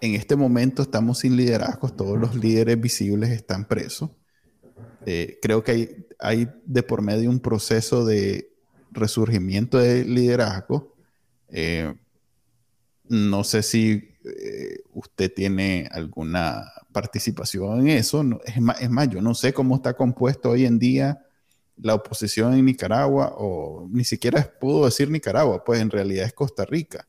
[0.00, 4.10] en este momento estamos sin liderazgos, todos los líderes visibles están presos.
[5.06, 8.50] Eh, creo que hay, de por medio un proceso de
[8.90, 10.94] resurgimiento de liderazgo.
[11.48, 11.94] Eh,
[13.08, 14.10] no sé si
[14.92, 16.64] usted tiene alguna
[16.96, 18.24] participación en eso.
[18.46, 18.58] es,
[18.90, 21.22] más, yo no sé cómo está compuesto hoy en día
[21.76, 26.64] la oposición en Nicaragua, o ni siquiera puedo decir Nicaragua, pues en realidad es Costa
[26.64, 27.06] Rica.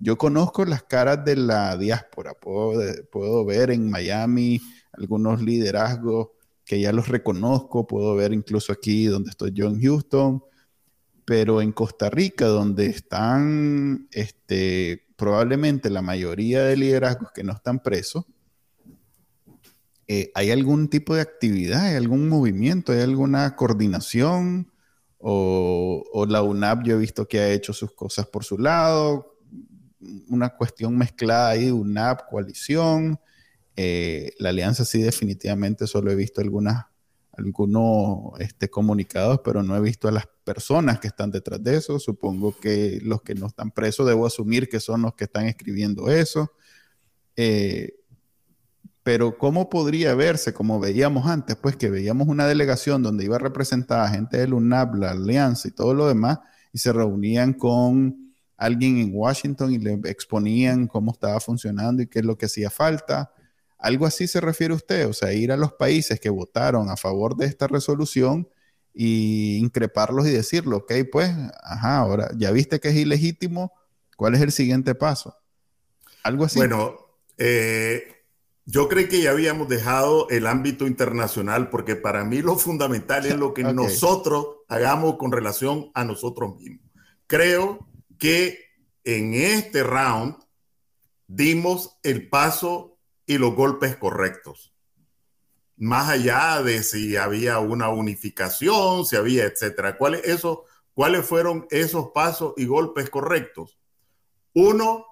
[0.00, 4.60] Yo conozco las caras de la diáspora, puedo, puedo ver en Miami
[4.92, 6.30] algunos liderazgos
[6.64, 10.42] que ya los reconozco, puedo ver incluso aquí donde estoy yo en Houston,
[11.24, 17.78] pero en Costa Rica, donde están este, probablemente la mayoría de liderazgos que no están
[17.78, 18.24] presos,
[20.10, 24.72] eh, ¿hay algún tipo de actividad, hay algún movimiento, hay alguna coordinación?
[25.18, 29.36] O, la UNAP yo he visto que ha hecho sus cosas por su lado,
[30.28, 33.20] una cuestión mezclada ahí, UNAP, coalición.
[33.76, 36.84] Eh, la alianza sí definitivamente solo he visto algunos
[38.38, 41.98] este, comunicados, pero no he visto a las personas que están detrás de eso.
[41.98, 46.08] Supongo que los que no están presos, debo asumir que son los que están escribiendo
[46.08, 46.52] eso.
[47.36, 47.97] Eh,
[49.08, 54.06] pero ¿cómo podría verse, como veíamos antes, pues que veíamos una delegación donde iba representada
[54.10, 56.40] gente del UNAP, la Alianza y todo lo demás,
[56.74, 62.18] y se reunían con alguien en Washington y le exponían cómo estaba funcionando y qué
[62.18, 63.32] es lo que hacía falta?
[63.78, 67.34] Algo así se refiere usted, o sea, ir a los países que votaron a favor
[67.34, 68.46] de esta resolución
[68.92, 73.72] y increparlos y decirlo, ok, pues, ajá, ahora ya viste que es ilegítimo,
[74.18, 75.34] ¿cuál es el siguiente paso?
[76.22, 76.58] Algo así.
[76.58, 76.94] Bueno,
[77.38, 78.17] eh,
[78.70, 83.34] yo creo que ya habíamos dejado el ámbito internacional porque para mí lo fundamental es
[83.34, 86.84] lo que nosotros hagamos con relación a nosotros mismos.
[87.26, 88.58] Creo que
[89.04, 90.36] en este round
[91.26, 94.74] dimos el paso y los golpes correctos.
[95.78, 99.96] Más allá de si había una unificación, si había, etcétera.
[99.96, 103.78] ¿Cuáles, eso, ¿Cuáles fueron esos pasos y golpes correctos?
[104.52, 105.06] Uno,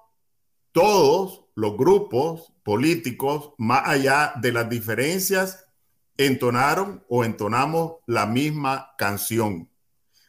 [0.71, 5.65] todos los grupos políticos, más allá de las diferencias,
[6.15, 9.67] entonaron o entonamos la misma canción.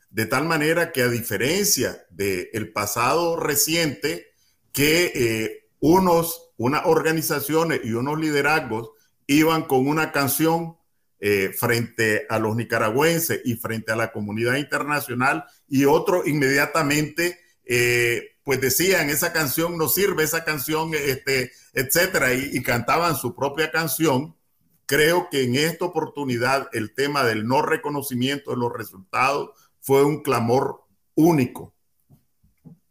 [0.09, 4.29] De tal manera que a diferencia del pasado reciente,
[4.73, 8.93] que eh, unos, unas organizaciones y unos liderazgos
[9.27, 10.79] iban con una canción
[11.21, 18.38] eh, frente a los nicaragüenses y frente a la comunidad internacional y otros inmediatamente eh,
[18.49, 23.71] pues decían esa canción no sirve, esa canción, este, etcétera, y, y cantaban su propia
[23.71, 24.39] canción.
[24.87, 29.51] Creo que en esta oportunidad el tema del no reconocimiento de los resultados
[29.83, 31.75] fue un clamor único,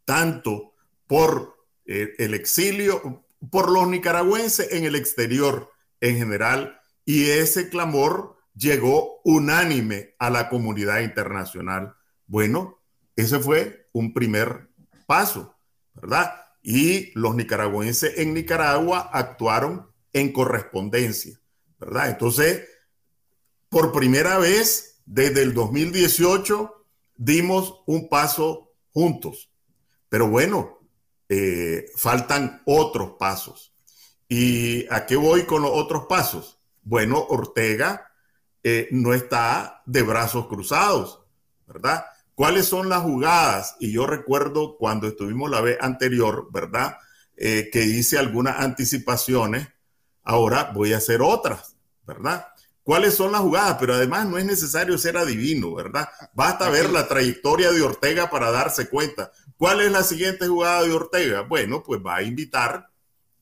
[0.04, 0.74] tanto
[1.08, 8.36] por eh, el exilio, por los nicaragüenses en el exterior en general, y ese clamor
[8.54, 11.96] llegó unánime a la comunidad internacional.
[12.28, 12.80] Bueno,
[13.16, 14.67] ese fue un primer
[15.08, 15.56] paso,
[15.94, 16.34] ¿verdad?
[16.62, 21.40] Y los nicaragüenses en Nicaragua actuaron en correspondencia,
[21.78, 22.10] ¿verdad?
[22.10, 22.68] Entonces,
[23.70, 29.50] por primera vez desde el 2018, dimos un paso juntos.
[30.10, 30.78] Pero bueno,
[31.26, 33.74] eh, faltan otros pasos.
[34.28, 36.60] ¿Y a qué voy con los otros pasos?
[36.82, 38.12] Bueno, Ortega
[38.62, 41.22] eh, no está de brazos cruzados,
[41.66, 42.04] ¿verdad?
[42.38, 43.74] ¿Cuáles son las jugadas?
[43.80, 46.96] Y yo recuerdo cuando estuvimos la vez anterior, ¿verdad?
[47.36, 49.66] Eh, que hice algunas anticipaciones,
[50.22, 51.74] ahora voy a hacer otras,
[52.06, 52.46] ¿verdad?
[52.84, 56.08] cuáles son las jugadas, pero además no es necesario ser adivino, ¿verdad?
[56.32, 59.32] Basta ver la trayectoria de Ortega para darse cuenta.
[59.56, 61.40] ¿Cuál es la siguiente jugada de Ortega?
[61.40, 62.88] Bueno, pues va a invitar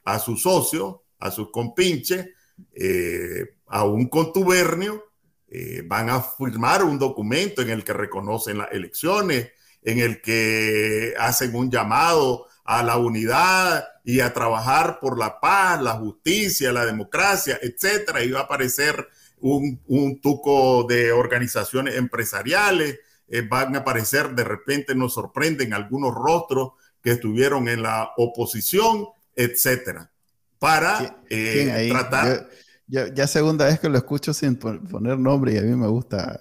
[0.05, 2.31] a su socio, a sus compinches,
[2.73, 5.05] eh, a un contubernio,
[5.49, 9.51] eh, van a firmar un documento en el que reconocen las elecciones,
[9.83, 15.81] en el que hacen un llamado a la unidad y a trabajar por la paz,
[15.81, 23.43] la justicia, la democracia, etcétera, y va a aparecer un, tuco de organizaciones empresariales, eh,
[23.43, 29.07] van a aparecer, de repente nos sorprenden algunos rostros que estuvieron en la oposición,
[29.37, 30.11] etcétera,
[30.59, 32.49] para eh, tratar...
[32.89, 36.39] ya segunda vez que lo escucho sin poner nombre y a mí me gusta.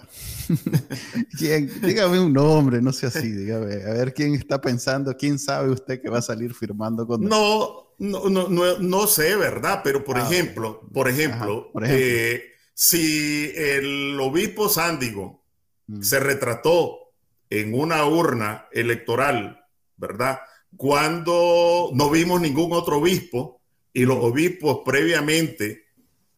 [1.82, 3.84] dígame un nombre, no sé así, dígame.
[3.84, 7.22] A ver quién está pensando, quién sabe usted que va a salir firmando con.
[7.22, 9.82] No, no, no, no, sé, ¿verdad?
[9.84, 11.98] Pero por ah, ejemplo, por ejemplo, por ejemplo.
[12.00, 12.44] Eh,
[12.76, 15.44] si el obispo Sándigo
[15.88, 16.02] mm.
[16.02, 17.00] se retrató
[17.50, 19.66] en una urna electoral,
[19.98, 20.40] ¿verdad?
[20.78, 23.62] Cuando no vimos ningún otro obispo
[23.94, 25.85] y los obispos previamente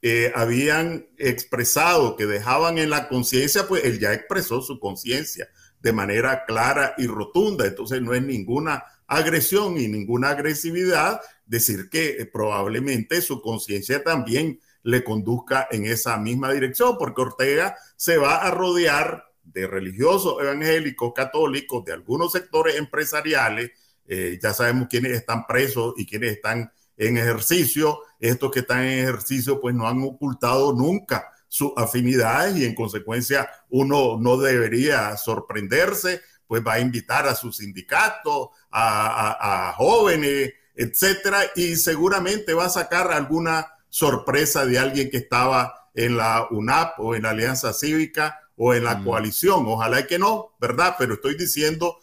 [0.01, 5.93] eh, habían expresado que dejaban en la conciencia, pues él ya expresó su conciencia de
[5.93, 7.65] manera clara y rotunda.
[7.65, 14.59] Entonces no es ninguna agresión y ninguna agresividad decir que eh, probablemente su conciencia también
[14.83, 21.13] le conduzca en esa misma dirección, porque Ortega se va a rodear de religiosos evangélicos,
[21.13, 23.71] católicos, de algunos sectores empresariales.
[24.05, 27.99] Eh, ya sabemos quiénes están presos y quiénes están en ejercicio.
[28.19, 33.49] Estos que están en ejercicio pues no han ocultado nunca sus afinidades y en consecuencia
[33.69, 41.39] uno no debería sorprenderse, pues va a invitar a sus sindicatos, a, a jóvenes, etcétera,
[41.55, 47.15] y seguramente va a sacar alguna sorpresa de alguien que estaba en la UNAP o
[47.15, 49.05] en la Alianza Cívica o en la mm.
[49.05, 49.65] coalición.
[49.67, 50.95] Ojalá que no, ¿verdad?
[50.97, 51.97] Pero estoy diciendo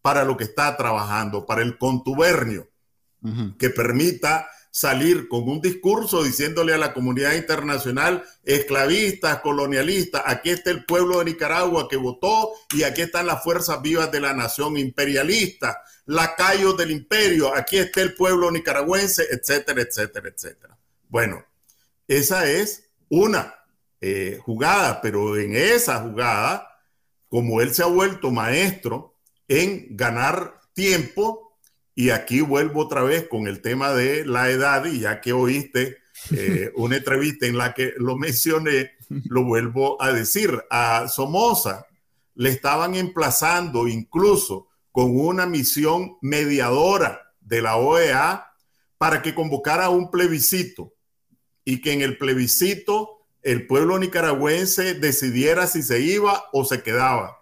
[0.00, 2.68] para lo que está trabajando, para el contubernio,
[3.58, 10.70] que permita salir con un discurso diciéndole a la comunidad internacional, esclavistas, colonialistas, aquí está
[10.70, 14.78] el pueblo de Nicaragua que votó y aquí están las fuerzas vivas de la nación
[14.78, 20.78] imperialista, lacayos del imperio, aquí está el pueblo nicaragüense, etcétera, etcétera, etcétera.
[21.08, 21.44] Bueno,
[22.08, 23.54] esa es una
[24.00, 26.66] eh, jugada, pero en esa jugada,
[27.28, 29.18] como él se ha vuelto maestro
[29.48, 31.41] en ganar tiempo,
[31.94, 35.98] y aquí vuelvo otra vez con el tema de la edad, y ya que oíste
[36.30, 41.86] eh, una entrevista en la que lo mencioné, lo vuelvo a decir, a Somoza
[42.34, 48.46] le estaban emplazando incluso con una misión mediadora de la OEA
[48.98, 50.94] para que convocara un plebiscito
[51.64, 57.38] y que en el plebiscito el pueblo nicaragüense decidiera si se iba o se quedaba.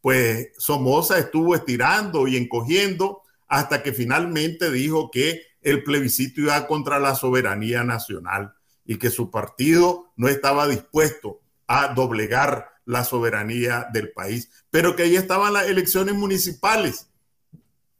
[0.00, 6.98] Pues Somoza estuvo estirando y encogiendo hasta que finalmente dijo que el plebiscito iba contra
[6.98, 14.12] la soberanía nacional y que su partido no estaba dispuesto a doblegar la soberanía del
[14.12, 17.08] país, pero que ahí estaban las elecciones municipales.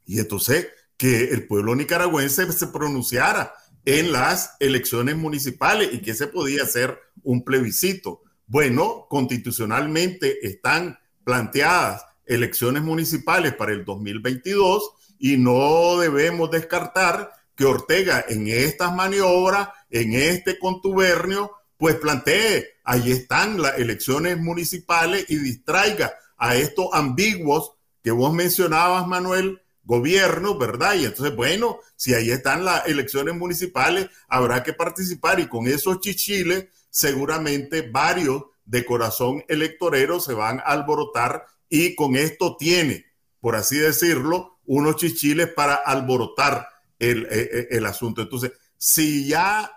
[0.05, 3.53] Y entonces que el pueblo nicaragüense se pronunciara
[3.85, 8.23] en las elecciones municipales y que se podía hacer un plebiscito.
[8.47, 18.25] Bueno, constitucionalmente están planteadas elecciones municipales para el 2022 y no debemos descartar que Ortega
[18.29, 26.15] en estas maniobras, en este contubernio, pues plantee, ahí están las elecciones municipales y distraiga
[26.37, 30.95] a estos ambiguos que vos mencionabas, Manuel, gobierno, ¿verdad?
[30.95, 36.01] Y entonces, bueno, si ahí están las elecciones municipales, habrá que participar y con esos
[36.01, 43.07] chichiles, seguramente varios de corazón electorero se van a alborotar y con esto tiene,
[43.41, 48.23] por así decirlo, unos chichiles para alborotar el, eh, eh, el, asunto.
[48.23, 49.71] Entonces, si ya,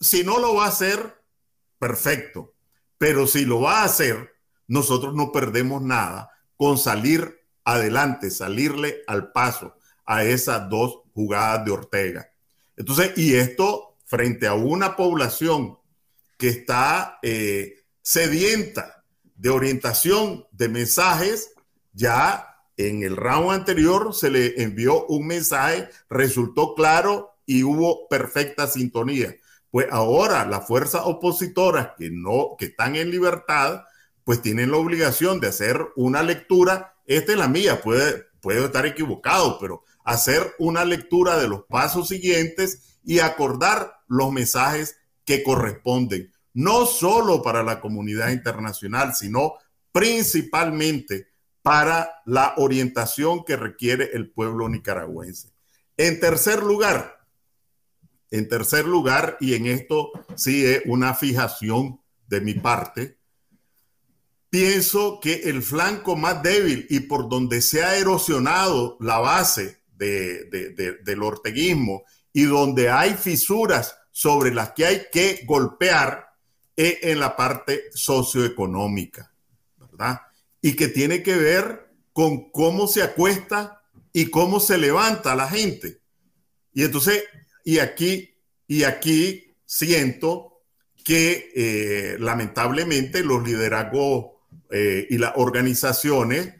[0.00, 1.20] si no lo va a hacer,
[1.78, 2.54] perfecto.
[2.98, 4.32] Pero si lo va a hacer,
[4.66, 11.70] nosotros no perdemos nada con salir adelante, salirle al paso a esas dos jugadas de
[11.70, 12.32] Ortega.
[12.76, 15.78] Entonces, y esto frente a una población
[16.38, 21.50] que está eh, sedienta de orientación de mensajes,
[21.92, 28.68] ya en el round anterior se le envió un mensaje, resultó claro y hubo perfecta
[28.68, 29.36] sintonía.
[29.70, 33.82] Pues ahora las fuerzas opositoras que no, que están en libertad,
[34.22, 36.94] pues tienen la obligación de hacer una lectura.
[37.04, 42.08] Esta es la mía, puede, puede estar equivocado, pero hacer una lectura de los pasos
[42.08, 49.54] siguientes y acordar los mensajes que corresponden, no solo para la comunidad internacional, sino
[49.90, 51.26] principalmente
[51.62, 55.52] para la orientación que requiere el pueblo nicaragüense.
[55.96, 57.18] En tercer lugar,
[58.30, 63.18] en tercer lugar, y en esto sí es una fijación de mi parte,
[64.50, 71.22] pienso que el flanco más débil y por donde se ha erosionado la base del
[71.22, 76.28] orteguismo y donde hay fisuras sobre las que hay que golpear
[76.76, 79.32] es en la parte socioeconómica,
[79.76, 80.20] ¿verdad?
[80.60, 83.82] Y que tiene que ver con cómo se acuesta
[84.12, 86.00] y cómo se levanta la gente.
[86.72, 87.24] Y entonces,
[87.64, 88.34] y aquí,
[88.66, 90.62] y aquí siento
[91.04, 94.26] que eh, lamentablemente los liderazgos
[94.70, 96.54] eh, y las organizaciones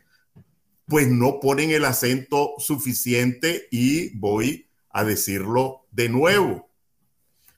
[0.86, 6.70] pues no ponen el acento suficiente y voy a decirlo de nuevo.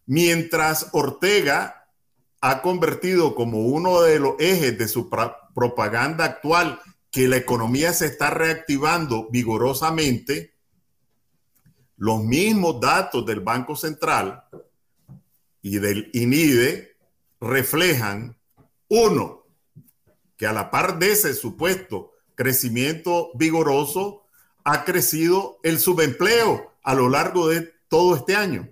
[0.06, 1.79] Mientras Ortega
[2.40, 5.10] ha convertido como uno de los ejes de su
[5.54, 6.80] propaganda actual
[7.10, 10.54] que la economía se está reactivando vigorosamente,
[11.96, 14.44] los mismos datos del Banco Central
[15.60, 16.96] y del INIDE
[17.40, 18.38] reflejan,
[18.88, 19.46] uno,
[20.36, 24.26] que a la par de ese supuesto crecimiento vigoroso,
[24.64, 28.70] ha crecido el subempleo a lo largo de todo este año.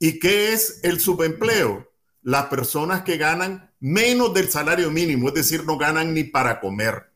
[0.00, 1.87] ¿Y qué es el subempleo?
[2.28, 7.10] Las personas que ganan menos del salario mínimo, es decir, no ganan ni para comer.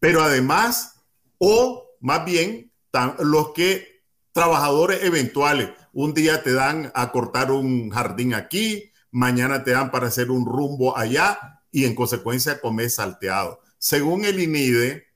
[0.00, 0.96] Pero además,
[1.38, 2.70] o más bien,
[3.20, 4.02] los que
[4.32, 10.08] trabajadores eventuales, un día te dan a cortar un jardín aquí, mañana te dan para
[10.08, 13.62] hacer un rumbo allá y en consecuencia comes salteado.
[13.78, 15.06] Según el INIDE,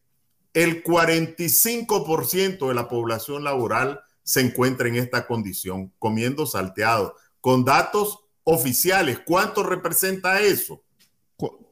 [0.55, 8.21] el 45% de la población laboral se encuentra en esta condición, comiendo salteado, con datos
[8.47, 9.21] oficiales.
[9.25, 10.83] ¿Cuánto representa eso?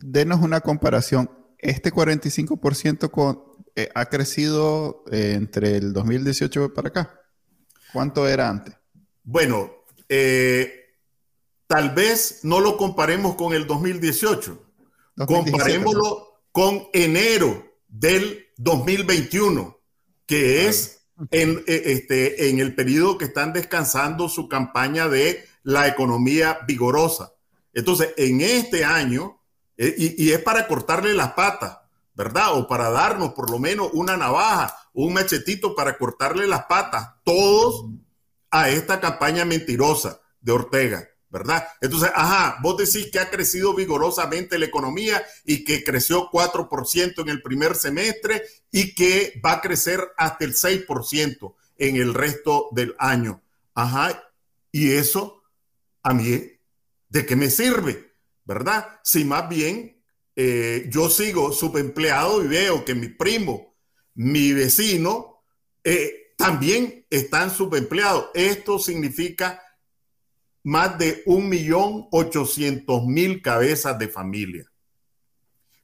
[0.01, 1.31] Denos una comparación.
[1.59, 3.43] Este 45% con,
[3.77, 7.20] eh, ha crecido eh, entre el 2018 para acá.
[7.93, 8.75] ¿Cuánto era antes?
[9.22, 9.72] Bueno,
[10.09, 10.99] eh,
[11.66, 14.61] tal vez no lo comparemos con el 2018.
[15.27, 19.79] Comparémoslo con enero del 2021,
[20.27, 26.61] que es en, este, en el periodo que están descansando su campaña de la economía
[26.67, 27.33] vigorosa.
[27.73, 29.41] Entonces, en este año,
[29.77, 31.79] eh, y, es para cortarle las patas,
[32.15, 32.57] ¿verdad?
[32.57, 37.87] O para darnos por lo menos una navaja, un machetito para cortarle las patas, todos
[38.51, 41.67] a esta campaña mentirosa de Ortega, ¿verdad?
[41.81, 47.29] Entonces, ajá, vos decís que ha crecido vigorosamente la economía y que creció 4% en
[47.29, 52.95] el primer semestre y que va a crecer hasta el 6% en el resto del
[52.99, 53.43] año.
[53.75, 54.23] Ajá,
[54.71, 55.44] y eso
[56.05, 56.55] a mí
[57.15, 58.17] ¿De qué me sirve?
[58.45, 59.01] ¿Verdad?
[59.05, 60.03] Si más bien
[60.35, 63.77] eh, yo sigo subempleado y veo que mi primo,
[64.15, 65.45] mi vecino,
[65.85, 68.31] eh, también están subempleados.
[68.35, 69.63] Esto significa
[70.65, 74.69] más de un millón ochocientos mil cabezas de familia.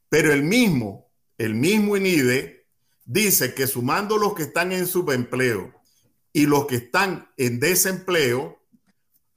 [0.09, 2.67] Pero el mismo, el mismo INIDE
[3.05, 5.73] dice que sumando los que están en subempleo
[6.33, 8.60] y los que están en desempleo,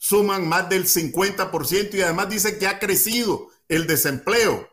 [0.04, 4.70] suman más del 50% y además dice que ha crecido el desempleo.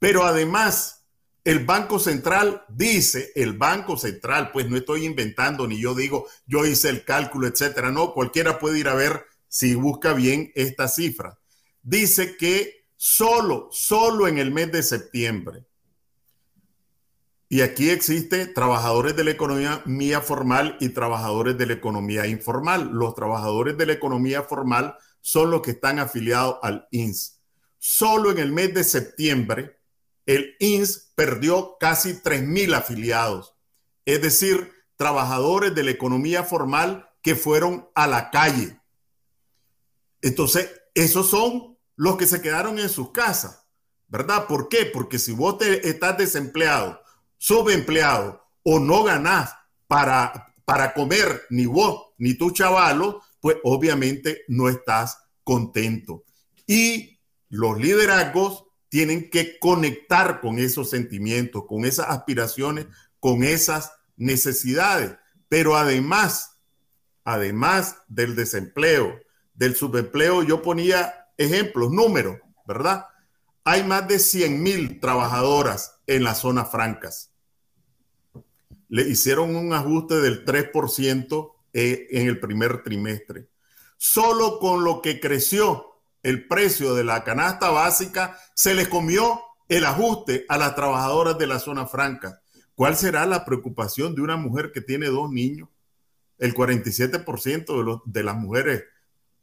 [0.00, 1.04] Pero además,
[1.44, 6.66] el Banco Central dice, el Banco Central, pues no estoy inventando ni yo digo, yo
[6.66, 7.92] hice el cálculo, etcétera.
[7.92, 11.38] No, cualquiera puede ir a ver si busca bien esta cifra.
[11.80, 15.64] Dice que solo, solo en el mes de septiembre,
[17.52, 22.88] y aquí existe trabajadores de la economía formal y trabajadores de la economía informal.
[22.94, 27.42] Los trabajadores de la economía formal son los que están afiliados al INS.
[27.76, 29.78] Solo en el mes de septiembre,
[30.24, 33.54] el INS perdió casi 3.000 afiliados,
[34.06, 38.80] es decir, trabajadores de la economía formal que fueron a la calle.
[40.22, 43.66] Entonces, esos son los que se quedaron en sus casas,
[44.08, 44.46] ¿verdad?
[44.46, 44.86] ¿Por qué?
[44.86, 47.01] Porque si vos te, estás desempleado
[47.42, 49.52] subempleado o no ganás
[49.88, 56.22] para, para comer ni vos ni tu chavalo, pues obviamente no estás contento.
[56.68, 57.18] Y
[57.48, 62.86] los liderazgos tienen que conectar con esos sentimientos, con esas aspiraciones,
[63.18, 65.16] con esas necesidades.
[65.48, 66.60] Pero además,
[67.24, 69.18] además del desempleo,
[69.52, 72.38] del subempleo, yo ponía ejemplos, números,
[72.68, 73.06] ¿verdad?
[73.64, 77.31] Hay más de 100 mil trabajadoras en las zonas francas
[78.92, 83.48] le hicieron un ajuste del 3% eh, en el primer trimestre.
[83.96, 85.86] Solo con lo que creció
[86.22, 91.46] el precio de la canasta básica, se les comió el ajuste a las trabajadoras de
[91.46, 92.42] la zona franca.
[92.74, 95.70] ¿Cuál será la preocupación de una mujer que tiene dos niños?
[96.36, 98.84] El 47% de, los, de las mujeres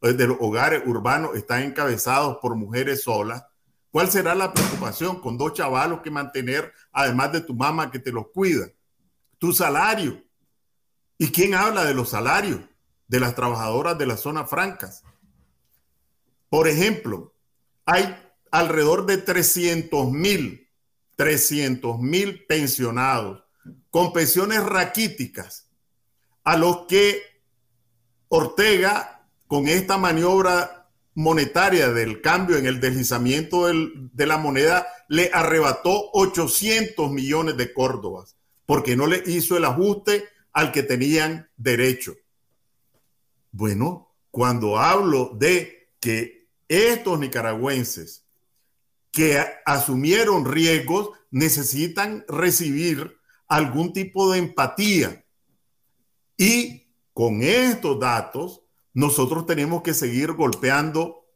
[0.02, 3.42] eh, de los hogares urbanos están encabezados por mujeres solas.
[3.90, 8.12] ¿Cuál será la preocupación con dos chavalos que mantener, además de tu mamá que te
[8.12, 8.68] los cuida?
[9.40, 10.22] Tu salario.
[11.18, 12.60] ¿Y quién habla de los salarios
[13.08, 15.02] de las trabajadoras de las zonas francas?
[16.48, 17.34] Por ejemplo,
[17.84, 18.16] hay
[18.52, 20.68] alrededor de 300 mil,
[21.16, 23.42] 300 mil pensionados
[23.90, 25.68] con pensiones raquíticas
[26.44, 27.22] a los que
[28.28, 36.10] Ortega, con esta maniobra monetaria del cambio en el deslizamiento de la moneda, le arrebató
[36.12, 38.36] 800 millones de córdobas
[38.70, 42.14] porque no le hizo el ajuste al que tenían derecho.
[43.50, 48.28] Bueno, cuando hablo de que estos nicaragüenses
[49.10, 53.18] que asumieron riesgos necesitan recibir
[53.48, 55.24] algún tipo de empatía.
[56.36, 58.62] Y con estos datos,
[58.94, 61.26] nosotros tenemos que seguir golpeando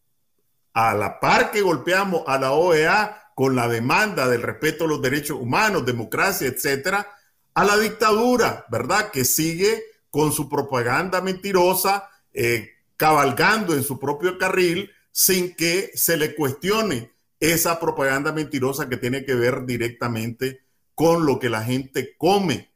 [0.73, 5.03] a la par que golpeamos a la OEA con la demanda del respeto a los
[5.03, 7.09] derechos humanos, democracia, etcétera,
[7.55, 9.11] a la dictadura, ¿verdad?
[9.11, 16.17] Que sigue con su propaganda mentirosa, eh, cabalgando en su propio carril sin que se
[16.17, 22.17] le cuestione esa propaganda mentirosa que tiene que ver directamente con lo que la gente
[22.17, 22.73] come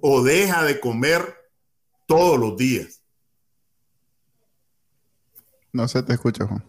[0.00, 1.34] o deja de comer
[2.06, 3.02] todos los días.
[5.72, 6.64] No se te escucha, Juan.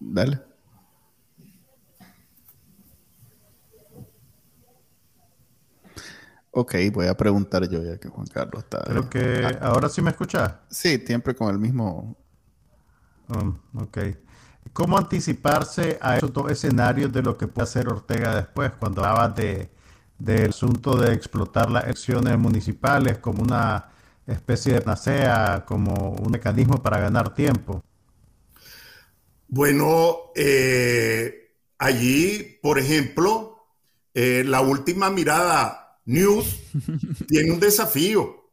[0.00, 0.45] Dale.
[6.58, 8.82] Ok, voy a preguntar yo ya que Juan Carlos está.
[8.84, 9.58] Creo que ah.
[9.66, 10.54] ahora sí me escuchas.
[10.70, 12.16] Sí, siempre con el mismo.
[13.28, 13.98] Um, ok.
[14.72, 18.72] ¿Cómo anticiparse a esos dos escenarios de lo que puede hacer Ortega después?
[18.78, 19.68] Cuando hablabas de,
[20.18, 23.90] del asunto de explotar las elecciones municipales como una
[24.26, 27.84] especie de nacea, como un mecanismo para ganar tiempo.
[29.46, 33.58] Bueno, eh, allí, por ejemplo,
[34.14, 36.60] eh, la última mirada News
[37.28, 38.44] tiene un desafío.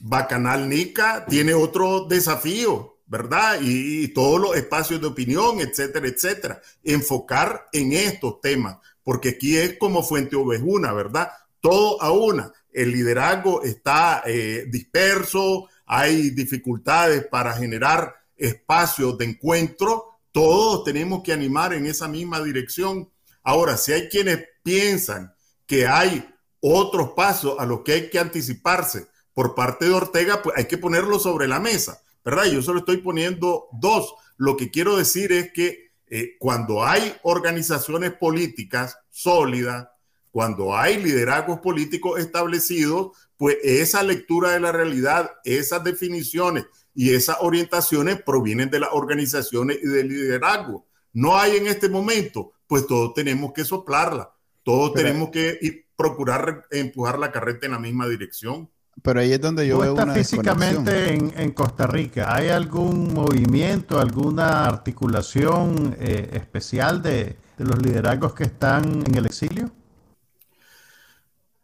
[0.00, 3.58] Bacanal Nica tiene otro desafío, ¿verdad?
[3.60, 6.62] Y, todos los espacios de opinión, etcétera, etcétera.
[6.84, 11.30] Enfocar en estos temas, porque aquí es como Fuente Ovejuna, ¿verdad?
[11.60, 12.52] Todo a una.
[12.72, 20.04] El liderazgo está eh, disperso, hay dificultades para generar espacios de encuentro.
[20.32, 23.10] Todos tenemos que animar en esa misma dirección.
[23.42, 25.34] Ahora, si hay quienes piensan
[25.66, 26.29] que hay
[26.60, 30.78] otros pasos a los que hay que anticiparse, por parte de Ortega, pues hay que
[30.78, 32.44] ponerlo sobre la mesa, ¿verdad?
[32.44, 34.14] Yo solo estoy poniendo dos.
[34.36, 39.88] Lo que quiero decir es que eh, cuando hay organizaciones políticas sólidas,
[40.30, 47.38] cuando hay liderazgos políticos establecidos, pues esa lectura de la realidad, esas definiciones y esas
[47.40, 50.86] orientaciones provienen de las organizaciones y del liderazgo.
[51.12, 54.32] No hay en este momento, pues todos tenemos que soplarla,
[54.62, 55.58] todos tenemos que
[56.00, 58.70] procurar empujar la carreta en la misma dirección.
[59.02, 64.00] Pero ahí es donde yo veo una físicamente en, en, Costa Rica, ¿hay algún movimiento,
[64.00, 69.70] alguna articulación eh, especial de, de los liderazgos que están en el exilio?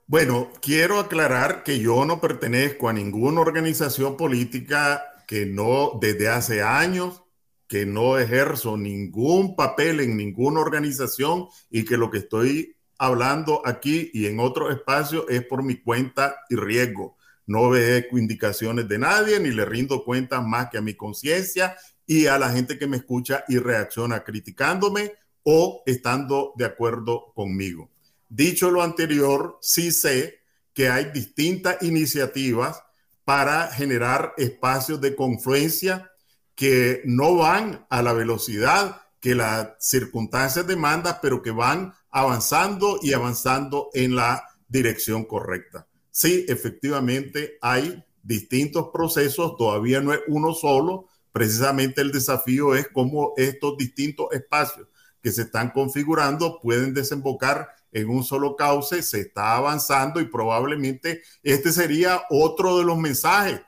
[0.06, 6.62] Bueno, quiero aclarar que yo no pertenezco a ninguna organización política que no, desde hace
[6.62, 7.22] años,
[7.66, 14.10] que no ejerzo ningún papel en ninguna organización y que lo que estoy hablando aquí
[14.12, 17.16] y en otro espacio es por mi cuenta y riesgo.
[17.46, 21.76] No obedezco indicaciones de nadie ni le rindo cuentas más que a mi conciencia
[22.06, 27.90] y a la gente que me escucha y reacciona criticándome o estando de acuerdo conmigo.
[28.28, 30.40] Dicho lo anterior, sí sé
[30.72, 32.82] que hay distintas iniciativas
[33.24, 36.10] para generar espacios de confluencia
[36.54, 43.12] que no van a la velocidad que las circunstancias demandan, pero que van avanzando y
[43.12, 45.86] avanzando en la dirección correcta.
[46.10, 53.34] Sí, efectivamente hay distintos procesos, todavía no es uno solo, precisamente el desafío es cómo
[53.36, 54.88] estos distintos espacios
[55.20, 61.20] que se están configurando pueden desembocar en un solo cauce, se está avanzando y probablemente
[61.42, 63.60] este sería otro de los mensajes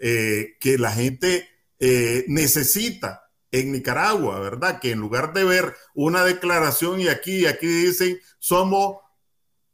[0.00, 1.48] eh, que la gente
[1.80, 4.80] eh, necesita en Nicaragua, ¿verdad?
[4.80, 8.98] Que en lugar de ver una declaración y aquí, aquí dicen, somos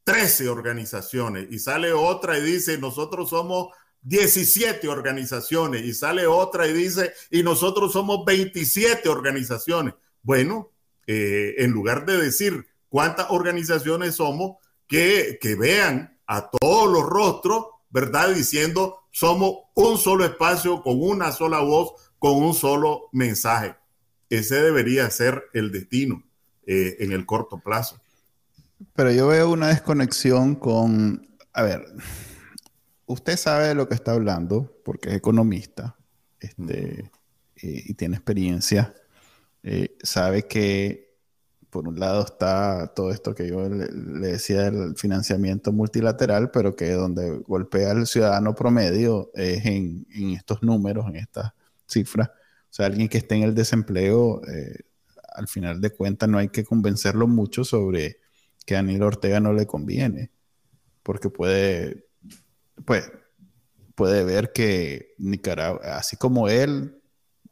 [0.04, 3.68] 13 organizaciones y sale otra y dice, nosotros somos
[4.02, 9.94] 17 organizaciones y sale otra y dice, y nosotros somos 27 organizaciones.
[10.22, 10.70] Bueno,
[11.06, 14.56] eh, en lugar de decir cuántas organizaciones somos
[14.86, 18.34] que, vean a todos los rostros, ¿verdad?
[18.34, 23.74] Diciendo, somos un solo espacio con una sola voz, con un solo mensaje.
[24.30, 26.22] Ese debería ser el destino
[26.64, 28.00] eh, en el corto plazo.
[28.94, 31.84] Pero yo veo una desconexión con, a ver,
[33.06, 35.96] usted sabe de lo que está hablando porque es economista
[36.38, 37.10] este,
[37.56, 38.94] eh, y tiene experiencia.
[39.64, 41.16] Eh, sabe que
[41.70, 43.88] por un lado está todo esto que yo le,
[44.30, 50.06] decía del financiamiento multilateral, pero que donde golpea al ciudadano promedio es en,
[50.36, 51.52] estos números, en estas
[51.86, 52.28] cifras.
[52.28, 54.78] O sea, alguien que esté en el desempleo, eh,
[55.34, 58.18] al final de cuentas no hay que convencerlo mucho sobre
[58.64, 60.30] que a Daniel Ortega no le conviene,
[61.02, 62.06] porque puede,
[62.84, 63.10] pues,
[63.94, 67.02] puede ver que Nicaragua, así como él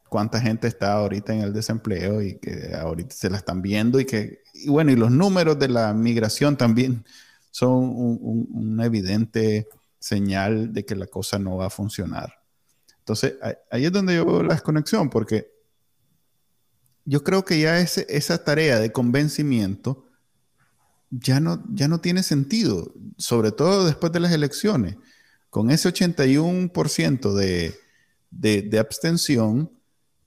[0.09, 4.05] cuánta gente está ahorita en el desempleo y que ahorita se la están viendo y
[4.05, 7.05] que, y bueno, y los números de la migración también
[7.51, 9.69] son un, una evidente
[9.99, 12.40] señal de que la cosa no va a funcionar.
[13.11, 13.35] Entonces,
[13.73, 15.51] ahí es donde yo veo la desconexión, porque
[17.05, 20.07] yo creo que ya ese, esa tarea de convencimiento
[21.11, 24.95] ya no, ya no tiene sentido, sobre todo después de las elecciones.
[25.49, 27.75] Con ese 81% de,
[28.31, 29.73] de, de abstención,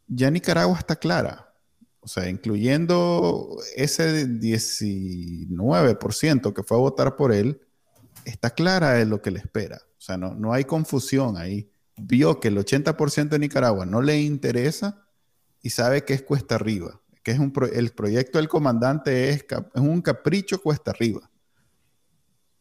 [0.07, 1.53] ya Nicaragua está clara.
[2.01, 7.61] O sea, incluyendo ese 19% que fue a votar por él,
[8.25, 9.81] está clara de lo que le espera.
[9.97, 11.69] O sea, no, no hay confusión ahí.
[11.97, 15.05] Vio que el 80% de Nicaragua no le interesa
[15.61, 17.01] y sabe que es cuesta arriba.
[17.23, 21.29] Que es un el proyecto del comandante es, es un capricho cuesta arriba.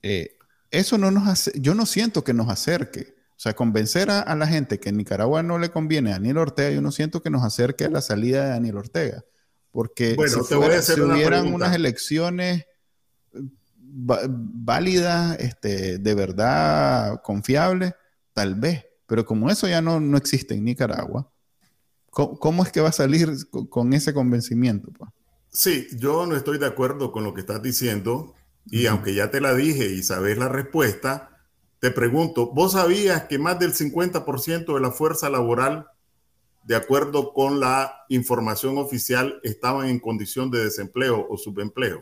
[0.02, 0.36] Eh,
[0.70, 4.46] eso no nos hace, yo no siento que nos acerque o sea, convencer a, la
[4.46, 7.42] gente que en Nicaragua no le conviene a Daniel Ortega, yo no siento que nos
[7.42, 9.24] acerque a la salida de Daniel Ortega.
[9.72, 10.54] Porque si,
[11.00, 12.64] hubieran unas elecciones
[13.82, 17.94] válidas, este, de verdad confiables,
[18.32, 18.86] tal vez.
[19.12, 21.30] Pero como eso ya no, no existe en Nicaragua,
[22.08, 23.28] ¿cómo, es que va a salir
[23.68, 24.90] con, ese convencimiento?
[24.90, 25.10] Pues?
[25.50, 28.32] Sí, yo no estoy de acuerdo con lo que estás diciendo.
[28.70, 31.42] Y aunque ya te la dije y sabes la respuesta,
[31.78, 35.88] te pregunto, ¿vos sabías que más del 50% de la fuerza laboral,
[36.64, 42.00] de acuerdo con la información oficial, estaban en condición de desempleo o subempleo?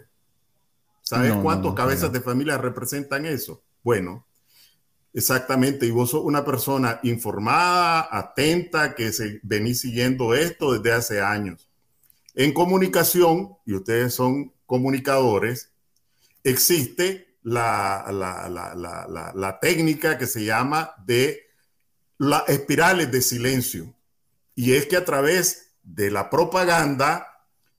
[1.03, 3.65] ¿Sabes cuántos cabezas de familia representan eso?
[3.83, 4.29] Bueno,
[5.13, 5.87] exactamente.
[5.87, 11.69] Y vos sos una persona informada, atenta, que se venís siguiendo esto desde hace años.
[12.35, 15.73] En comunicación, y ustedes son comunicadores,
[16.45, 18.07] existe la,
[19.35, 21.43] la, técnica que se llama de
[22.19, 23.95] las espirales de silencio.
[24.55, 27.27] Y es que a través de la propaganda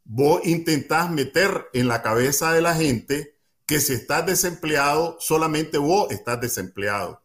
[0.03, 6.11] vos intentás meter en la cabeza de la gente que si estás desempleado, solamente vos
[6.11, 7.20] estás desempleado.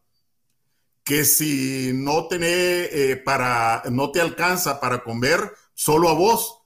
[1.06, 6.58] Que si no tenés eh, para, no te alcanza para comer, solo a vos.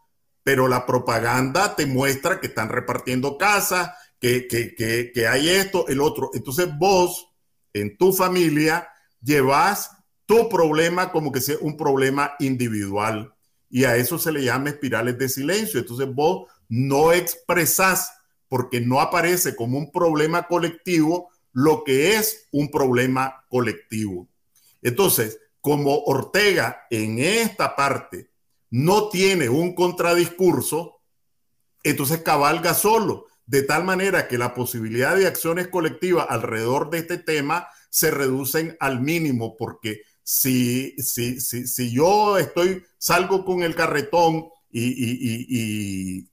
[0.43, 6.01] Pero la propaganda te muestra que están repartiendo casas, que, que, que, hay esto, el
[6.01, 6.31] otro.
[6.33, 7.29] Entonces vos,
[7.75, 8.89] en tu familia,
[9.23, 9.91] llevas
[10.25, 13.35] tu problema como que sea un problema individual.
[13.69, 15.81] Y a eso se le llama espirales de silencio.
[15.81, 18.13] Entonces vos no expresás
[18.49, 24.29] porque no aparece como un problema colectivo lo que es un problema colectivo.
[24.83, 28.31] Entonces, como Ortega en esta parte
[28.71, 31.01] no tiene un contradiscurso,
[31.83, 37.19] entonces cabalga solo de tal manera que la posibilidad de acciones colectivas alrededor de este
[37.19, 43.75] tema se reducen al mínimo, porque si, si, si, si yo estoy, salgo con el
[43.75, 46.31] carretón y, y, y,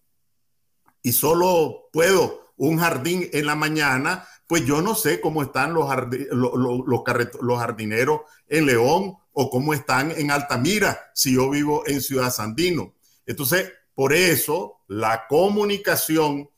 [1.01, 5.89] y, solo puedo un jardín en la mañana, pues yo no sé cómo están los,
[6.31, 7.03] los,
[7.41, 12.95] los jardineros en León o cómo están en Altamira si yo vivo en Ciudad Sandino.
[13.25, 16.49] Entonces, por eso la comunicación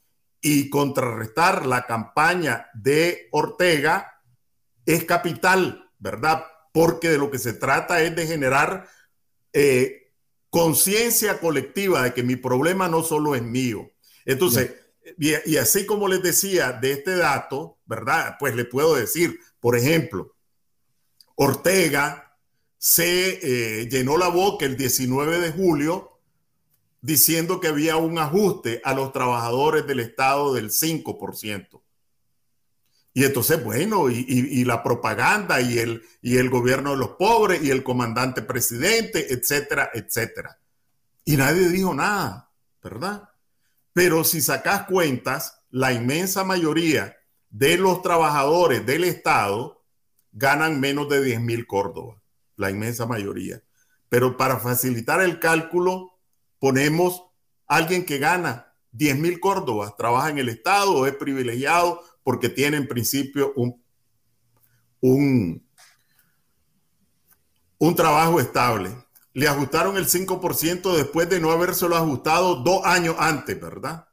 [0.42, 4.22] y contrarrestar la campaña de Ortega
[4.86, 6.46] es capital, ¿verdad?
[6.72, 8.88] Porque de lo que se trata es de generar
[9.52, 10.14] eh,
[10.50, 13.90] conciencia colectiva de que mi problema no solo es mío.
[14.26, 14.74] Entonces,
[15.18, 18.36] y, así como les decía de este dato, ¿verdad?
[18.39, 20.36] Pues le puedo decir, por ejemplo,
[21.36, 22.38] Ortega
[22.78, 23.39] se
[23.82, 26.20] eh, llenó la boca el 19 de julio
[27.01, 31.82] diciendo que había un ajuste a los trabajadores del Estado del 5%.
[33.14, 37.72] Y entonces, bueno, y, la propaganda y el, y el gobierno de los pobres y
[37.72, 40.60] el comandante presidente, etcétera, etcétera.
[41.26, 42.51] Y nadie dijo nada,
[42.84, 43.28] ¿verdad?
[44.00, 47.18] Pero si sacas cuentas, la inmensa mayoría
[47.50, 49.84] de los trabajadores del Estado
[50.32, 52.24] ganan menos de 10 mil Córdoba,
[52.56, 53.62] la inmensa mayoría.
[54.08, 56.18] Pero para facilitar el cálculo,
[56.60, 57.26] ponemos
[57.68, 62.88] alguien que gana 10 mil córdobas, trabaja en el Estado, es privilegiado porque tiene en
[62.88, 63.84] principio un,
[65.02, 65.62] un
[67.97, 68.91] trabajo estable.
[69.40, 74.08] Le ajustaron el 5% después de no habérselo ajustado dos años antes, ¿verdad?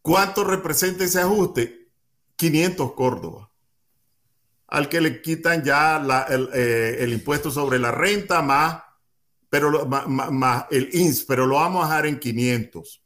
[0.00, 1.92] ¿Cuánto representa ese ajuste?
[2.36, 3.48] 500 córdobas.
[4.66, 5.96] Al que le quitan ya
[6.28, 8.82] el, eh, el impuesto sobre la renta más
[9.52, 13.04] pero más, el INS, pero lo vamos a dejar en 500.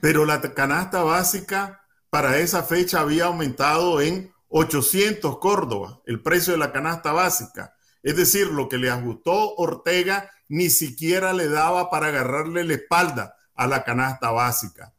[0.00, 6.58] Pero la canasta básica para esa fecha había aumentado en 800 Córdoba, el precio de
[6.60, 7.74] la canasta básica.
[8.02, 13.36] Es decir, lo que le ajustó Ortega ni siquiera le daba para agarrarle la espalda
[13.54, 14.94] a la canasta básica.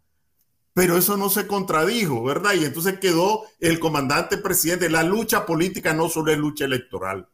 [0.74, 2.54] Pero eso no se contradijo, ¿verdad?
[2.54, 4.90] Y entonces quedó el comandante presidente.
[4.90, 7.28] La lucha política no solo es lucha electoral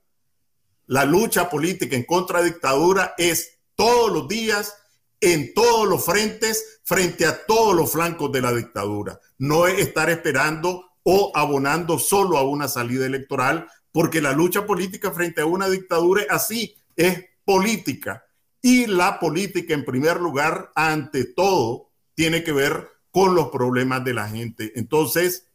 [0.87, 4.73] la lucha política en contra de dictadura es todos los días,
[5.19, 9.19] en todos los frentes, frente a todos los flancos de la dictadura.
[9.37, 15.09] No es estar esperando o abonando solo a una salida electoral, porque la lucha política
[15.09, 18.23] frente a una dictadura así, es política.
[18.61, 24.13] Y la política, en primer lugar, ante todo, tiene que ver con los problemas de
[24.13, 24.71] la gente.
[24.75, 25.47] Entonces,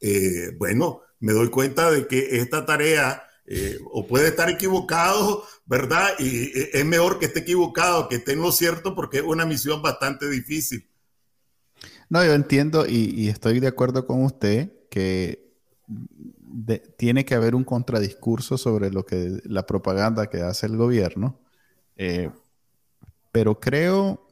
[0.00, 6.08] eh, bueno, me doy cuenta de que esta tarea eh, o puede estar equivocado, ¿verdad?
[6.18, 9.44] Y eh, es mejor que esté equivocado que esté en lo cierto porque es una
[9.44, 10.88] misión bastante difícil.
[12.08, 15.52] No, yo entiendo y, estoy de acuerdo con usted que
[16.96, 21.40] tiene que haber un contradiscurso sobre lo que la propaganda que hace el gobierno,
[21.96, 22.30] eh,
[23.30, 24.26] pero creo,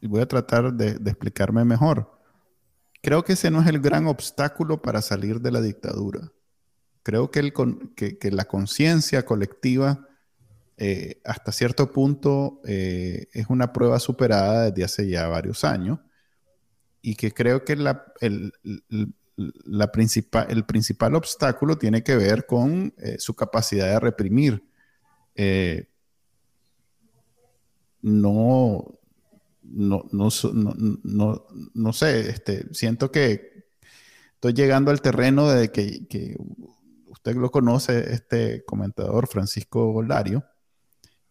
[0.00, 2.14] y voy a tratar de explicarme mejor,
[3.04, 6.32] creo que ese no es el gran obstáculo para salir de la dictadura.
[7.04, 7.52] Creo que, el,
[7.94, 10.08] que, la conciencia colectiva
[10.78, 16.00] eh, hasta cierto punto eh, es una prueba superada desde hace ya varios años
[17.02, 23.16] y que creo que el, la principal, el principal obstáculo tiene que ver con eh,
[23.18, 24.62] su capacidad de reprimir.
[28.02, 28.94] no,
[29.62, 30.28] no, no,
[31.02, 33.64] no, no, sé, este, siento que
[34.34, 36.36] estoy llegando al terreno de que, que
[37.06, 40.44] usted lo conoce, este comentador Francisco Golario,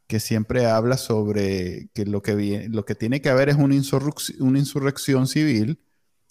[0.08, 4.42] que siempre habla sobre que lo que, lo que tiene que haber es una insurrección,
[4.42, 5.80] una insurrección civil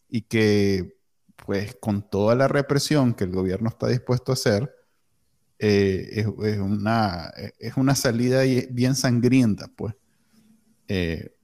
[0.09, 1.01] y que
[1.37, 4.75] pues con toda la represión que el gobierno está dispuesto a hacer,
[5.59, 9.95] eh, es, una, es una salida bien sangrienta, pues.
[10.89, 11.35] Eh,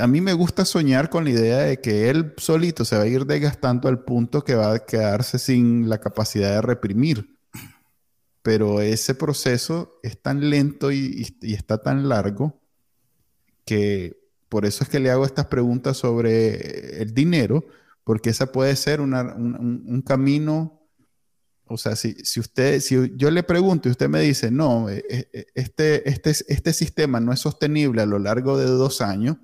[0.00, 3.06] a mí me gusta soñar con la idea de que él solito se va a
[3.06, 7.38] ir desgastando al punto que va a quedarse sin la capacidad de reprimir.
[8.42, 12.60] Pero ese proceso es tan lento y, está tan largo
[13.64, 14.18] que
[14.48, 17.64] por eso es que le hago estas preguntas sobre el dinero,
[18.04, 20.80] porque esa puede ser un, camino
[21.66, 25.46] o sea, si, usted, si yo le pregunto y usted me dice, no, e, e,
[25.54, 29.38] este, este, este sistema no es sostenible a lo largo de dos años,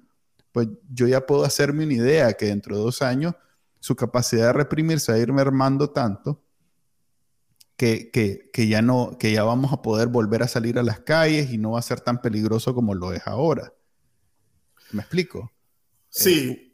[0.53, 3.35] pues yo ya puedo hacerme una idea que dentro de dos años
[3.79, 6.43] su capacidad de reprimirse va a ir mermando tanto
[7.81, 8.11] que,
[8.53, 11.57] que, ya no, que ya vamos a poder volver a salir a las calles y
[11.57, 13.73] no va a ser tan peligroso como lo es ahora.
[14.93, 15.51] ¿Me explico?
[16.11, 16.51] Sí.
[16.51, 16.70] Eh,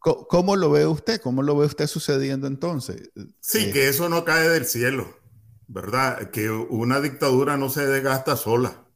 [0.00, 1.20] ¿Cómo, lo ve usted?
[1.20, 3.10] ¿Cómo lo ve usted sucediendo entonces?
[3.40, 5.14] Sí, eh, que eso no cae del cielo,
[5.68, 6.30] ¿verdad?
[6.30, 8.86] Que una dictadura no se desgasta sola,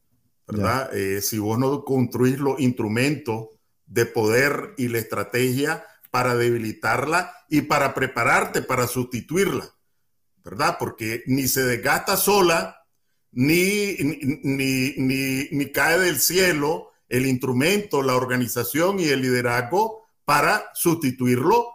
[0.47, 0.89] ¿verdad?
[0.95, 3.49] Eh, si vos no construís los instrumentos
[3.85, 9.75] de poder y la estrategia para debilitarla y para prepararte para sustituirla,
[10.43, 10.77] ¿verdad?
[10.79, 12.83] Porque ni se desgasta sola,
[13.31, 13.95] ni,
[14.43, 21.67] ni, ni, ni cae del cielo el instrumento, la organización y el liderazgo para sustituirlo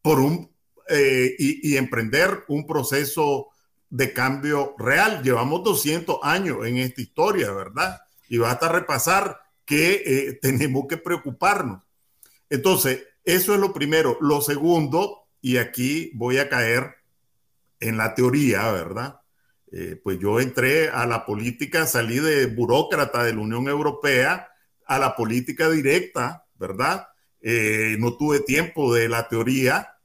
[0.00, 0.50] por un
[0.88, 3.48] eh, y, emprender un proceso
[3.90, 5.22] de cambio real.
[5.22, 8.00] Llevamos 200 años en esta historia, ¿verdad?
[8.28, 11.82] Y basta repasar que eh, tenemos que preocuparnos.
[12.48, 14.16] Entonces, eso es lo primero.
[14.22, 16.94] Lo segundo, y aquí voy a caer
[17.80, 19.20] en la teoría, ¿verdad?
[19.70, 24.48] Eh, pues yo entré a la política, salí de burócrata de la Unión Europea
[24.86, 27.08] a la política directa, ¿verdad?
[27.40, 29.96] Eh, no tuve tiempo de la teoría,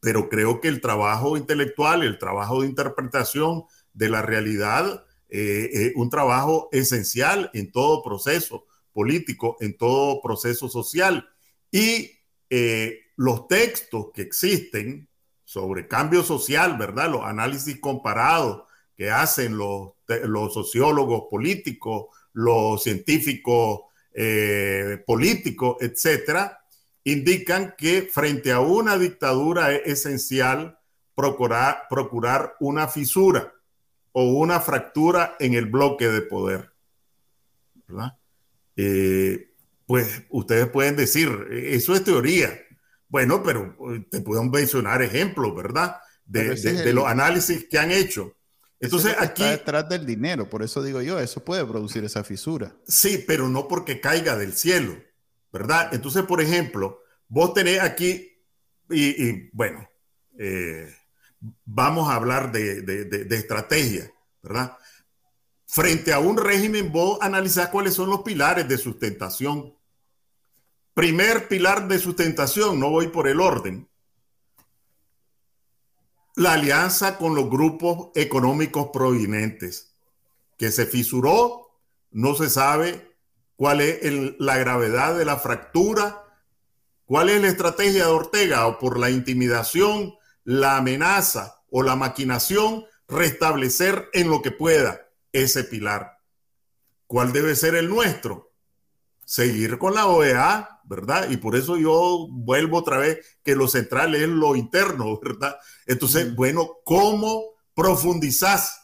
[0.00, 6.10] pero creo que el trabajo intelectual, el trabajo de interpretación de la realidad, es un
[6.10, 11.28] trabajo esencial en todo proceso político, en todo proceso social.
[11.70, 12.10] Y
[12.48, 15.08] eh, los textos que existen
[15.44, 17.10] sobre cambio social, ¿verdad?
[17.10, 18.62] Los análisis comparados
[18.96, 19.94] que hacen los
[20.52, 23.80] sociólogos políticos, los científicos
[24.14, 26.64] eh, políticos, etcétera,
[27.04, 30.78] indican que frente a una dictadura es esencial
[31.14, 33.52] procurar, procurar una fisura
[34.12, 36.72] o una fractura en el bloque de poder.
[37.86, 38.18] ¿verdad?
[38.76, 39.52] Eh,
[39.86, 42.60] pues ustedes pueden decir, eso es teoría.
[43.08, 45.96] Bueno, pero eh, te puedo mencionar ejemplos, ¿verdad?
[46.24, 48.36] De, los análisis que han hecho.
[48.80, 49.42] Entonces aquí...
[49.42, 52.74] Está detrás del dinero, por eso digo yo, eso puede producir esa fisura.
[52.88, 54.96] Sí, pero no porque caiga del cielo,
[55.52, 55.92] ¿verdad?
[55.92, 58.42] Entonces, por ejemplo, vos tenés aquí,
[58.88, 59.86] y, bueno,
[60.38, 60.92] eh,
[61.64, 64.10] vamos a hablar de, de estrategia,
[64.42, 64.76] ¿verdad?
[65.66, 69.76] Frente a un régimen, vos analizás cuáles son los pilares de sustentación.
[70.94, 73.89] Primer pilar de sustentación, no voy por el orden.
[76.36, 79.94] La alianza con los grupos económicos prominentes,
[80.56, 81.70] que se fisuró,
[82.10, 83.16] no se sabe
[83.56, 84.00] cuál es
[84.38, 86.24] la gravedad de la fractura,
[87.04, 90.14] cuál es la estrategia de Ortega o por la intimidación,
[90.44, 96.18] la amenaza o la maquinación, restablecer en lo que pueda ese pilar.
[97.06, 98.52] ¿Cuál debe ser el nuestro?
[99.24, 101.30] Seguir con la OEA, ¿verdad?
[101.30, 105.56] Y por eso yo vuelvo otra vez que lo central es lo interno, ¿verdad?
[105.86, 108.76] Entonces, bueno, ¿cómo profundizás?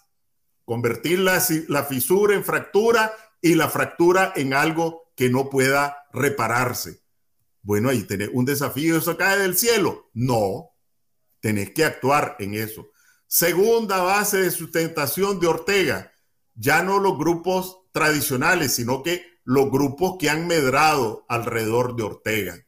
[0.64, 7.02] Convertir la, la fisura en fractura y la fractura en algo que no pueda repararse.
[7.62, 10.10] Bueno, ahí tenés un desafío, ¿eso cae del cielo?
[10.14, 10.70] No,
[11.40, 12.88] tenés que actuar en eso.
[13.26, 16.12] Segunda base de sustentación de Ortega,
[16.54, 22.66] ya no los grupos tradicionales, sino que los grupos que han medrado alrededor de Ortega.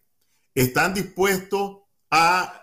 [0.55, 2.55] Están dispuestos a,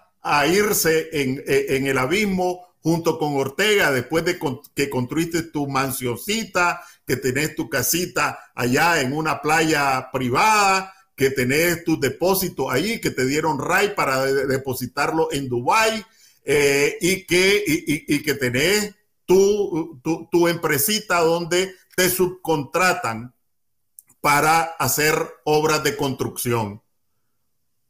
[0.47, 4.39] irse en, el abismo junto con Ortega después de
[4.74, 11.84] que construiste tu mansioncita, que tenés tu casita allá en una playa privada, que tenés
[11.84, 16.03] tu depósito ahí, que te dieron RAI para depositarlo en Dubái
[16.43, 18.95] eh, y, que, y que tenés
[19.26, 19.99] tu,
[20.32, 23.34] tu, empresita donde te subcontratan
[24.26, 25.13] para hacer
[25.43, 26.82] obras de construcción.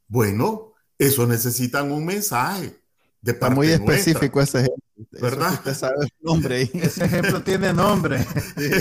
[0.06, 2.78] Bueno, eso necesitan un mensaje.
[3.22, 5.06] De Está muy específico ese ejemplo.
[5.12, 5.54] ¿Verdad?
[5.54, 6.70] usted sabe el nombre.
[6.74, 8.22] Ese ejemplo tiene nombre.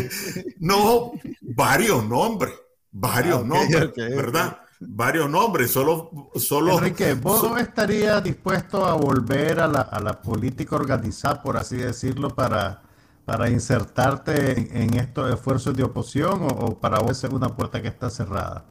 [0.59, 2.55] no, varios nombres.
[2.91, 4.57] Varios ah, nombres, ¿verdad?
[4.81, 6.29] varios nombres, solo...
[6.35, 11.77] solo Enrique, ¿vos estarías dispuesto a volver a la, a la política organizada, por así
[11.77, 12.84] decirlo, para,
[13.25, 17.87] para insertarte en, estos esfuerzos de oposición o, o para vos es una puerta que
[17.87, 18.65] está cerrada?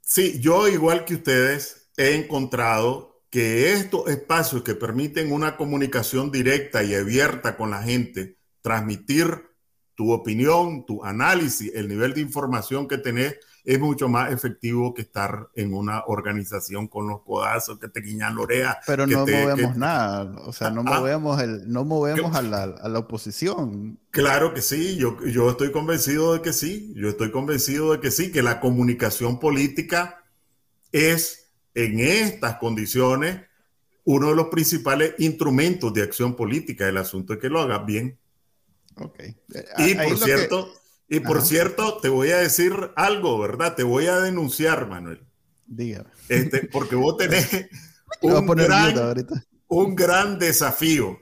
[0.00, 6.84] Sí, yo igual que ustedes he encontrado que estos espacios que permiten una comunicación directa
[6.84, 9.54] y abierta con la gente, transmitir
[9.94, 15.02] tu opinión, tu análisis, el nivel de información que tenés, es mucho más efectivo que
[15.02, 18.80] estar en una organización con los codazos que te guiñan la oreja.
[18.86, 19.78] Pero no te, movemos que...
[19.78, 23.98] nada, o sea, no ah, movemos, el, no movemos a la, a la, oposición.
[24.10, 28.10] Claro que sí, yo, yo estoy convencido de que sí, yo estoy convencido de que
[28.10, 30.22] sí, que la comunicación política
[30.92, 33.40] es en estas condiciones
[34.04, 36.88] uno de los principales instrumentos de acción política.
[36.88, 38.18] El asunto es que lo hagas bien.
[38.96, 39.22] Ok.
[39.78, 40.83] Y por cierto, que...
[41.14, 41.46] y por Ajá.
[41.46, 43.76] cierto, te voy a decir algo, ¿verdad?
[43.76, 45.24] Te voy a denunciar, Manuel.
[45.66, 46.10] Dígame.
[46.28, 47.48] Este, porque vos tenés
[48.22, 49.26] un, gran,
[49.68, 51.20] un gran desafío.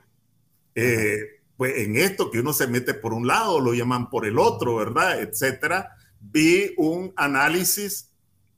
[0.74, 1.18] Eh,
[1.56, 4.76] pues en esto que uno se mete por un lado, lo llaman por el otro,
[4.76, 5.20] ¿verdad?
[5.20, 5.90] Etcétera.
[6.20, 8.10] Vi un análisis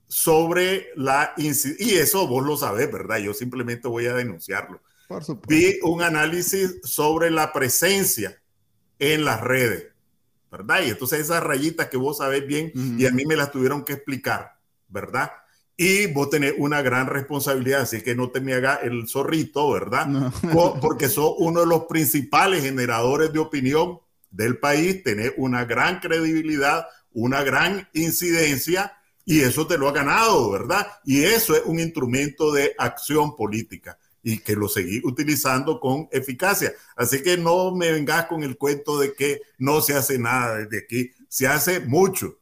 [0.07, 3.18] sobre la y eso vos lo sabés, ¿verdad?
[3.18, 4.80] Yo simplemente voy a denunciarlo.
[5.09, 5.49] Por supuesto.
[5.49, 8.41] Vi un análisis sobre la presencia
[9.01, 9.89] en las redes,
[10.57, 10.82] ¿verdad?
[10.86, 13.00] Y entonces esas rayitas que vos sabés bien uh -huh.
[13.00, 14.57] y a mí me las tuvieron que explicar,
[14.88, 15.32] ¿verdad?
[15.76, 20.07] Y vos tenés una gran responsabilidad, así que no te me haga el zorrito, ¿verdad?
[20.07, 20.32] No.
[20.80, 23.98] Porque sos uno de los principales generadores de opinión
[24.30, 28.92] del país, tenés una gran credibilidad, una gran incidencia
[29.24, 30.86] y eso te lo ha ganado, ¿verdad?
[31.05, 36.72] Y eso es un instrumento de acción política y que lo seguí utilizando con eficacia.
[36.97, 40.79] Así que no me vengas con el cuento de que no se hace nada desde
[40.79, 42.41] aquí, se hace mucho.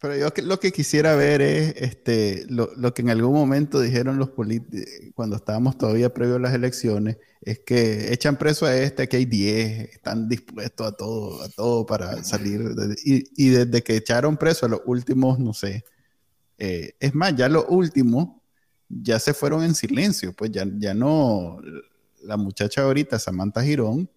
[0.00, 4.16] Pero yo lo que quisiera ver es este, lo, lo que en algún momento dijeron
[4.16, 9.08] los políticos, cuando estábamos todavía previo a las elecciones, es que echan preso a este,
[9.08, 12.60] que hay 10, están dispuestos a todo, a todo para salir.
[13.04, 15.84] Y, y, desde que echaron preso a los últimos, no sé,
[16.58, 18.37] eh, es más, ya los últimos
[18.88, 21.58] ya se fueron en silencio, pues ya, ya no,
[22.22, 24.10] la muchacha ahorita, Samantha Girón,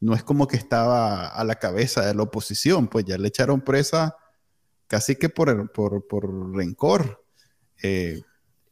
[0.00, 3.60] no es como que estaba a la cabeza de la oposición, pues ya le echaron
[3.60, 4.16] presa
[4.88, 7.24] casi que por, por, por rencor.
[7.82, 8.22] Eh,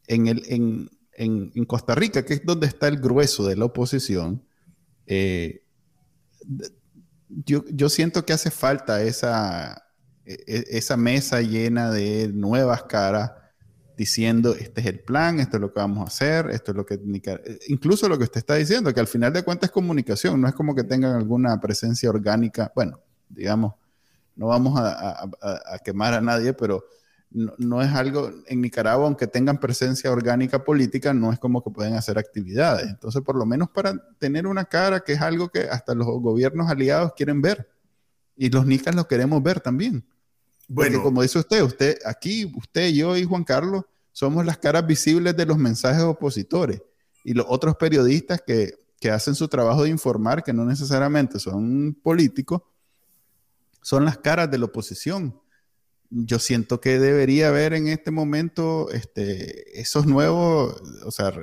[0.07, 3.65] en, el, en, en, en, Costa Rica, que es donde está el grueso de la
[3.65, 4.43] oposición,
[5.07, 5.63] eh,
[7.29, 9.83] yo, yo, siento que hace falta esa,
[10.25, 13.31] e, esa mesa llena de nuevas caras
[13.95, 16.85] diciendo, este es el plan, esto es lo que vamos a hacer, esto es lo
[16.85, 16.99] que...
[17.67, 20.53] Incluso lo que usted está diciendo, que al final de cuentas es comunicación, no es
[20.53, 23.73] como que tengan alguna presencia orgánica, bueno, digamos,
[24.35, 25.29] no vamos a, a,
[25.75, 26.83] a quemar a nadie, pero
[27.31, 31.69] no, no, es algo, en Nicaragua, aunque tengan presencia orgánica política, no es como que
[31.69, 32.87] pueden hacer actividades.
[32.87, 36.69] Entonces, por lo menos para tener una cara, que es algo que hasta los gobiernos
[36.69, 37.69] aliados quieren ver.
[38.37, 40.05] Y los nicas lo queremos ver también.
[40.67, 44.87] Bueno, Porque como dice usted, usted aquí, usted, yo y Juan Carlos somos las caras
[44.87, 46.81] visibles de los mensajes opositores
[47.23, 51.97] y los otros periodistas que, que hacen su trabajo de informar, que no necesariamente son
[52.01, 52.61] políticos,
[53.81, 55.39] son las caras de la oposición.
[56.09, 61.33] Yo siento que debería haber en este momento este, esos nuevos, o sea,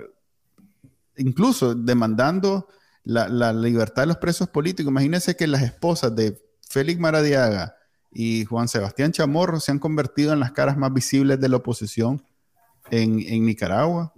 [1.17, 2.69] incluso demandando
[3.05, 4.91] la, la libertad de los presos políticos.
[4.91, 7.77] Imagínense que las esposas de Félix Maradiaga,
[8.13, 12.23] y Juan Sebastián Chamorro se han convertido en las caras más visibles de la oposición
[12.91, 14.13] en, en Nicaragua.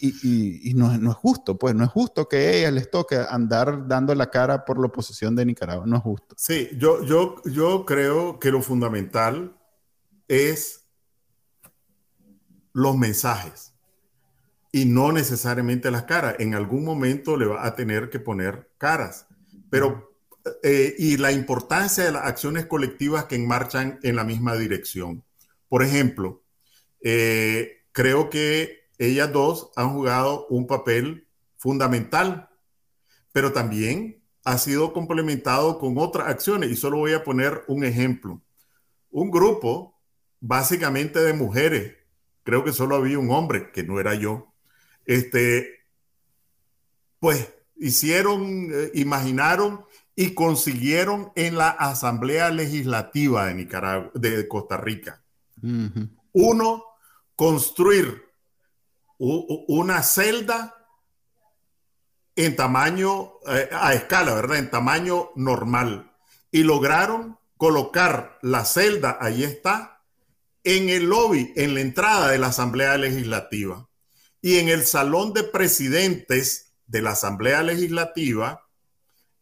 [0.00, 2.90] Y, y, y no, no, es justo, pues no es justo que a ellas les
[2.90, 6.34] toque andar dando la cara por la oposición de Nicaragua, no es justo.
[6.36, 9.56] Sí, yo, yo, yo creo que lo fundamental
[10.26, 10.84] es
[12.72, 13.72] los mensajes
[14.72, 16.34] y no necesariamente las caras.
[16.40, 19.28] En algún momento le va a tener que poner caras,
[19.70, 20.07] pero
[20.62, 25.24] eh, y la importancia de las acciones colectivas que marchan en la misma dirección.
[25.68, 26.42] Por ejemplo,
[27.02, 31.26] eh, creo que ellas dos han jugado un papel
[31.56, 32.48] fundamental,
[33.32, 36.70] pero también ha sido complementado con otras acciones.
[36.70, 38.40] Y solo voy a poner un ejemplo.
[39.10, 39.98] Un grupo
[40.40, 41.96] básicamente de mujeres,
[42.44, 44.54] creo que solo había un hombre, que no era yo,
[45.04, 45.80] este,
[47.20, 49.84] pues hicieron, eh, imaginaron
[50.20, 55.22] y consiguieron en la Asamblea Legislativa de Nicaragua, de Costa Rica.
[55.62, 56.08] Uh -huh.
[56.32, 56.82] Uno,
[57.36, 58.24] construir
[59.18, 60.74] una celda
[62.34, 64.58] en tamaño, eh, a escala, ¿verdad?
[64.58, 66.10] En tamaño normal.
[66.50, 70.02] Y lograron colocar la celda, ahí está,
[70.64, 73.88] en el lobby, en la entrada de la Asamblea Legislativa
[74.42, 78.67] y en el salón de presidentes de la Asamblea Legislativa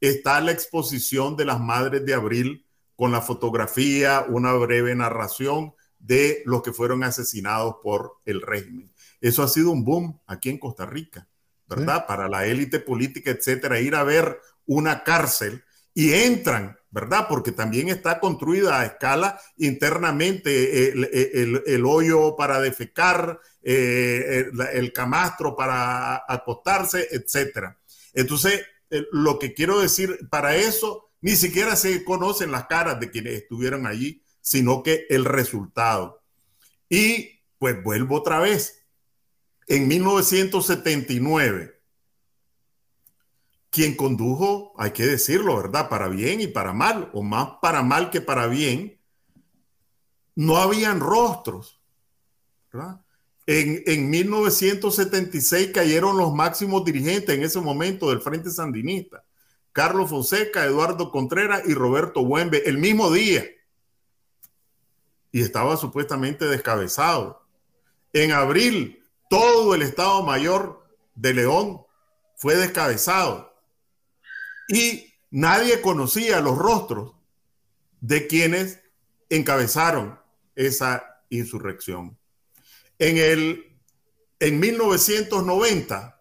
[0.00, 6.42] está la exposición de las Madres de Abril con la fotografía, una breve narración de
[6.46, 8.92] los que fueron asesinados por el régimen.
[9.20, 11.28] Eso ha sido un boom aquí en Costa Rica,
[11.66, 12.06] ¿verdad?
[12.06, 17.26] Para la élite política, etcétera, ir a ver una cárcel y entran, ¿verdad?
[17.28, 26.24] Porque también está construida a escala internamente el, hoyo para defecar, eh, el, camastro para
[26.28, 27.78] acostarse, etcétera.
[28.12, 33.10] Entonces, eh, lo que quiero decir, para eso ni siquiera se conocen las caras de
[33.10, 36.22] quienes estuvieron allí, sino que el resultado.
[36.88, 38.86] Y pues vuelvo otra vez.
[39.66, 41.82] En 1979,
[43.70, 45.88] quien condujo, hay que decirlo, ¿verdad?
[45.88, 49.00] Para bien y para mal, o más para mal que para bien,
[50.36, 51.80] no habían rostros,
[52.72, 53.04] ¿verdad?
[53.46, 59.24] En, en 1976 cayeron los máximos dirigentes en ese momento del Frente Sandinista.
[59.72, 63.44] Carlos Fonseca, Eduardo Contreras y Roberto Buembe, el mismo día.
[65.30, 67.46] Y estaba supuestamente descabezado.
[68.12, 70.82] En abril, todo el Estado Mayor
[71.14, 71.82] de León
[72.36, 73.54] fue descabezado.
[74.68, 77.12] Y nadie conocía los rostros
[78.00, 78.80] de quienes
[79.28, 80.18] encabezaron
[80.54, 82.16] esa insurrección.
[82.98, 83.78] En, el,
[84.40, 86.20] en 1990,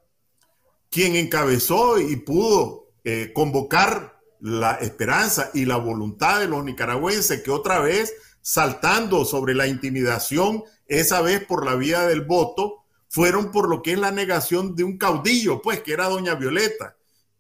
[0.90, 7.52] quien encabezó y pudo eh, convocar la esperanza y la voluntad de los nicaragüenses que
[7.52, 13.70] otra vez, saltando sobre la intimidación, esa vez por la vía del voto, fueron por
[13.70, 16.96] lo que es la negación de un caudillo, pues, que era doña Violeta.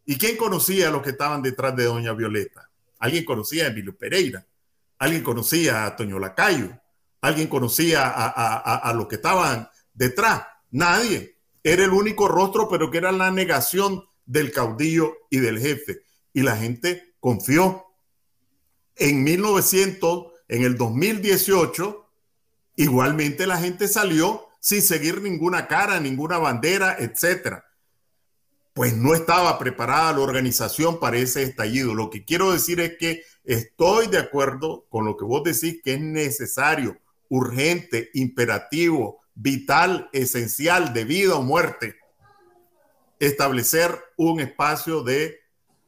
[0.05, 2.69] ¿Y quién conocía a los que estaban detrás de doña Violeta?
[2.99, 4.45] Alguien conocía a Emilio Pereira,
[4.97, 6.79] alguien conocía a Toño Lacayo,
[7.25, 10.43] alguien conocía a, los que estaban detrás.
[10.71, 11.37] Nadie.
[11.63, 16.03] Era el único rostro, pero que era la negación del caudillo y del jefe.
[16.33, 17.85] Y la gente confió.
[18.95, 22.07] En 1900, en el 2018,
[22.75, 27.65] igualmente la gente salió sin seguir ninguna cara, ninguna bandera, etcétera.
[28.73, 31.95] Pues no estaba preparada la organización para ese estallido.
[31.95, 35.95] Lo que quiero decir es que estoy de acuerdo con lo que vos decís que
[35.95, 36.99] es necesario
[37.29, 41.95] urgente, imperativo, vital, esencial, de vida o muerte,
[43.19, 45.39] establecer un espacio de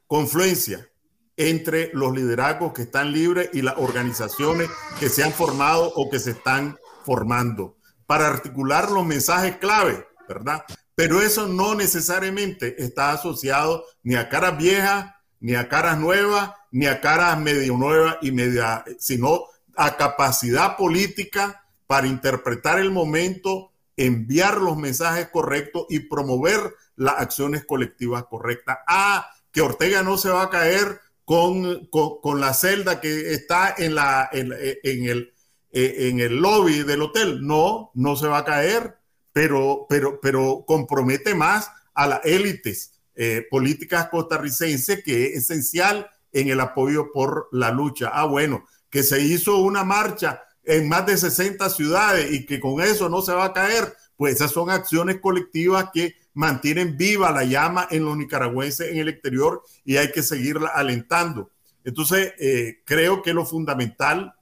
[0.06, 0.88] confluencia
[1.36, 4.68] entre los liderazgos que están libres y las organizaciones
[4.98, 7.76] que se han formado o que se están formando
[8.06, 10.64] para articular los mensajes clave, ¿verdad?
[10.94, 16.86] Pero eso no necesariamente está asociado ni a caras viejas, ni a caras nuevas, ni
[16.86, 19.44] a caras medio nuevas y media, sino
[19.78, 27.64] a capacidad política para interpretar el momento, enviar los mensajes correctos y promover las acciones
[27.64, 28.78] colectivas correctas.
[28.88, 33.94] Ah, que Ortega no se va a caer con, con, la celda que está en,
[33.94, 35.32] la, en, el,
[35.70, 37.46] en el lobby del hotel.
[37.46, 38.98] No, no se va a caer,
[39.32, 46.48] pero, pero, pero compromete más a las élites eh, políticas costarricenses que es esencial en
[46.48, 48.10] el apoyo por la lucha.
[48.12, 52.80] Ah, bueno, que se hizo una marcha en más de 60 ciudades y que con
[52.80, 57.44] eso no se va a caer, pues esas son acciones colectivas que mantienen viva la
[57.44, 61.50] llama en los nicaragüenses en el exterior y hay que seguirla alentando.
[61.84, 64.34] Entonces, eh, creo que lo fundamental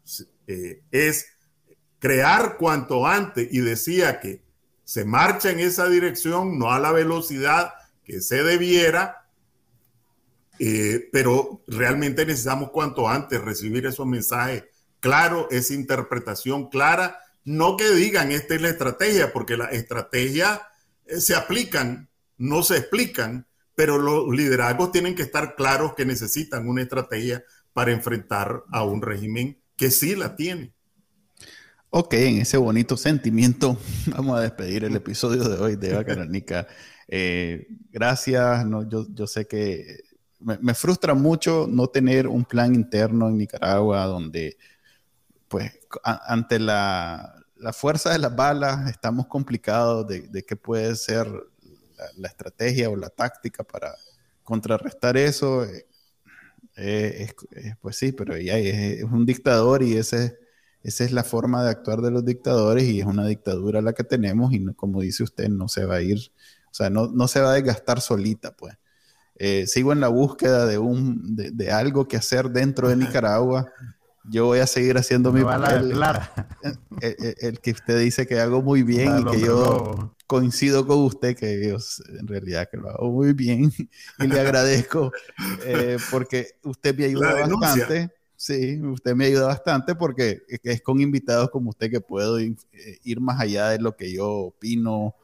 [0.46, 1.26] eh, es
[1.98, 4.42] crear cuanto antes y decía que
[4.84, 7.72] se marcha en esa dirección, no a la velocidad
[8.04, 9.25] que se debiera,
[10.58, 14.64] eh, pero realmente necesitamos cuanto antes recibir esos mensajes
[15.00, 20.60] claros, esa interpretación clara, no que digan esta es la estrategia, porque las estrategias
[21.06, 22.08] eh, se aplican,
[22.38, 27.92] no se explican, pero los liderazgos tienen que estar claros que necesitan una estrategia para
[27.92, 30.72] enfrentar a un régimen que sí la tiene.
[31.90, 36.04] Ok, en ese bonito sentimiento vamos a despedir el episodio de hoy de Eva
[37.08, 40.00] eh, gracias, no, yo, yo sé que
[40.46, 44.56] me, frustra mucho no tener un plan interno en Nicaragua donde,
[45.48, 47.32] pues, ante la,
[47.72, 51.28] fuerza de las balas estamos complicados de, qué puede ser
[52.16, 53.94] la, estrategia o la táctica para
[54.44, 55.64] contrarrestar eso.
[55.64, 55.86] Eh,
[56.76, 60.38] eh, pues sí, pero ya es, un dictador y ese,
[60.82, 64.04] esa es la forma de actuar de los dictadores y es una dictadura la que
[64.04, 66.18] tenemos y como dice usted, no se va a ir,
[66.70, 68.76] o sea, no, no se va a desgastar solita, pues.
[69.38, 73.70] Eh, sigo en la búsqueda de, un, de, algo que hacer dentro de Nicaragua.
[74.24, 75.92] Yo voy a seguir haciendo mi papel.
[77.00, 81.68] El, que usted dice que hago muy bien y que yo coincido con usted que
[81.68, 81.76] yo
[82.18, 83.72] en realidad que lo hago muy bien
[84.18, 85.12] y le agradezco
[85.64, 88.10] eh, porque usted me ayuda bastante.
[88.34, 92.54] Sí, usted me ayuda bastante porque es con invitados como usted que puedo eh,
[93.04, 95.14] ir más allá de lo que yo opino,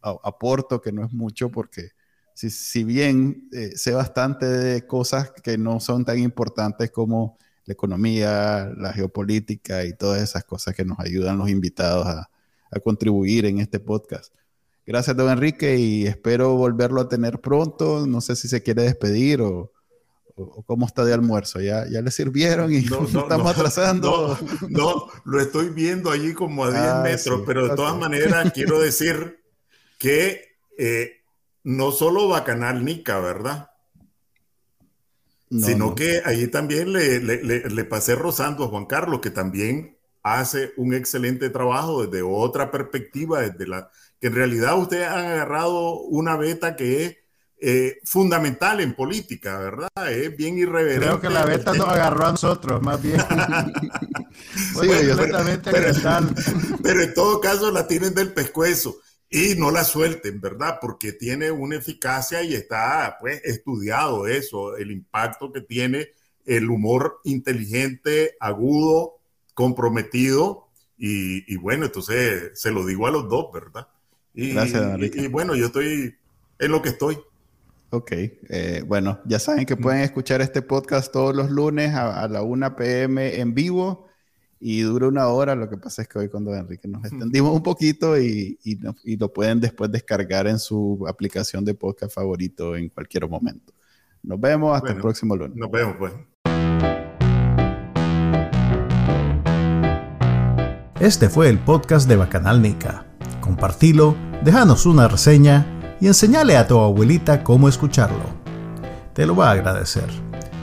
[0.00, 1.90] aporto, que no es mucho porque
[2.34, 7.72] si, si bien eh, sé bastante de cosas que no son tan importantes como la
[7.72, 12.28] economía, la geopolítica y todas esas cosas que nos ayudan los invitados a,
[12.82, 14.34] contribuir en este podcast.
[14.84, 18.04] Gracias, don Enrique, y espero volverlo a tener pronto.
[18.04, 19.70] No sé si se quiere despedir o,
[20.66, 21.60] cómo está de almuerzo.
[21.60, 24.36] ¿Ya, ya le sirvieron y no, estamos atrasando?
[24.68, 28.80] No, lo estoy viendo allí como a 10 ah, metros, pero de todas maneras quiero
[28.80, 29.38] decir
[29.96, 31.23] que eh,
[31.64, 33.70] no solo Bacanal Nica, ¿verdad?
[35.50, 41.50] sino que ahí también le, pasé rozando a Juan Carlos, que también hace un excelente
[41.50, 47.04] trabajo desde otra perspectiva, desde la que en realidad ustedes han agarrado una beta que
[47.04, 47.16] es
[47.60, 49.88] eh, fundamental en política, ¿verdad?
[50.10, 51.06] Es bien irreverente.
[51.06, 53.20] Creo que la beta nos agarró a nosotros, más bien.
[54.54, 54.88] sí,
[56.82, 58.96] pero, en todo caso la tienen del pescuezo
[59.30, 60.78] y no la suelten, ¿verdad?
[60.80, 66.08] Porque tiene una eficacia y está pues estudiado eso, el impacto que tiene
[66.46, 69.18] el humor inteligente, agudo,
[69.54, 73.88] comprometido y, bueno, entonces se lo digo a los dos, ¿verdad?
[74.32, 76.14] Y, Gracias, y, bueno, yo estoy
[76.58, 77.18] en lo que estoy.
[77.90, 82.28] Ok, eh, bueno, ya saben que pueden escuchar este podcast todos los lunes a, a
[82.28, 84.08] la 1 pm en vivo
[84.66, 85.54] y dura una hora.
[85.54, 89.16] Lo que pasa es que hoy con Don Enrique nos extendimos un poquito y, y,
[89.18, 93.74] lo pueden después descargar en su aplicación de podcast favorito en cualquier momento.
[94.22, 95.54] Nos vemos hasta el próximo lunes.
[95.54, 96.14] Nos vemos, pues.
[100.98, 103.04] Este fue el podcast de Bacanal Nica.
[103.42, 108.24] Compartilo, déjanos una reseña y enseñale a tu abuelita cómo escucharlo.
[109.12, 110.08] Te lo va a agradecer.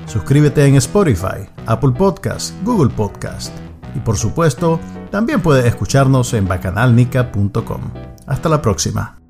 [0.08, 3.54] Suscríbete en Spotify, Apple Podcast, Google Podcast
[3.96, 7.82] y por supuesto, también puedes escucharnos en bacanalnica.com.
[8.28, 9.21] Hasta la próxima.